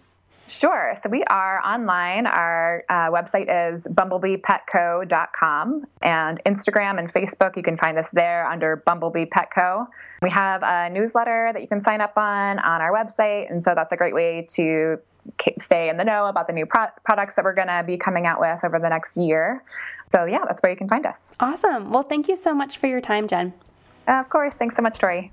Sure. 0.46 0.98
So 1.00 1.08
we 1.08 1.22
are 1.30 1.64
online. 1.64 2.26
Our 2.26 2.84
uh, 2.88 3.08
website 3.10 3.72
is 3.72 3.86
bumblebeepetco.com 3.86 5.86
and 6.02 6.44
Instagram 6.44 6.98
and 6.98 7.12
Facebook. 7.12 7.56
You 7.56 7.62
can 7.62 7.78
find 7.78 7.96
us 7.96 8.10
there 8.10 8.48
under 8.48 8.82
Bumblebee 8.84 9.26
Petco. 9.26 9.86
We 10.22 10.30
have 10.30 10.64
a 10.64 10.90
newsletter 10.90 11.50
that 11.52 11.62
you 11.62 11.68
can 11.68 11.80
sign 11.80 12.00
up 12.00 12.18
on 12.18 12.58
on 12.58 12.80
our 12.80 12.90
website. 12.90 13.48
And 13.48 13.62
so 13.62 13.74
that's 13.76 13.92
a 13.92 13.96
great 13.96 14.12
way 14.12 14.44
to 14.54 14.98
stay 15.60 15.88
in 15.88 15.96
the 15.96 16.04
know 16.04 16.26
about 16.26 16.46
the 16.46 16.52
new 16.52 16.66
pro- 16.66 16.88
products 17.04 17.34
that 17.34 17.44
we're 17.44 17.54
going 17.54 17.68
to 17.68 17.82
be 17.86 17.96
coming 17.96 18.26
out 18.26 18.40
with 18.40 18.62
over 18.64 18.78
the 18.78 18.88
next 18.88 19.16
year. 19.16 19.62
So, 20.10 20.24
yeah, 20.24 20.44
that's 20.46 20.62
where 20.62 20.72
you 20.72 20.78
can 20.78 20.88
find 20.88 21.06
us. 21.06 21.34
Awesome. 21.40 21.90
Well, 21.90 22.02
thank 22.02 22.28
you 22.28 22.36
so 22.36 22.54
much 22.54 22.78
for 22.78 22.86
your 22.86 23.00
time, 23.00 23.28
Jen. 23.28 23.52
Uh, 24.08 24.14
of 24.14 24.28
course. 24.28 24.54
Thanks 24.54 24.76
so 24.76 24.82
much, 24.82 24.98
Tori. 24.98 25.32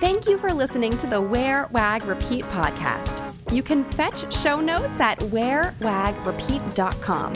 Thank 0.00 0.26
you 0.26 0.38
for 0.38 0.52
listening 0.52 0.96
to 0.98 1.06
the 1.06 1.20
Wear, 1.20 1.68
Wag, 1.72 2.04
Repeat 2.04 2.44
podcast. 2.46 3.22
You 3.52 3.62
can 3.62 3.84
fetch 3.84 4.32
show 4.32 4.60
notes 4.60 4.98
at 5.00 5.18
wearwagrepeat.com. 5.20 7.32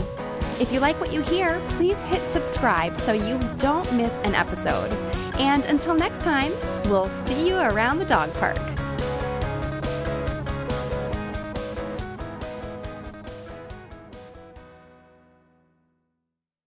If 0.60 0.72
you 0.72 0.80
like 0.80 1.00
what 1.00 1.12
you 1.12 1.22
hear, 1.22 1.60
please 1.70 1.98
hit 2.02 2.20
subscribe 2.30 2.96
so 2.98 3.12
you 3.12 3.38
don't 3.56 3.90
miss 3.94 4.18
an 4.24 4.34
episode. 4.34 4.92
And 5.38 5.64
until 5.64 5.94
next 5.94 6.22
time, 6.22 6.52
we'll 6.84 7.08
see 7.24 7.48
you 7.48 7.56
around 7.56 7.98
the 7.98 8.04
dog 8.04 8.30
park. 8.34 8.58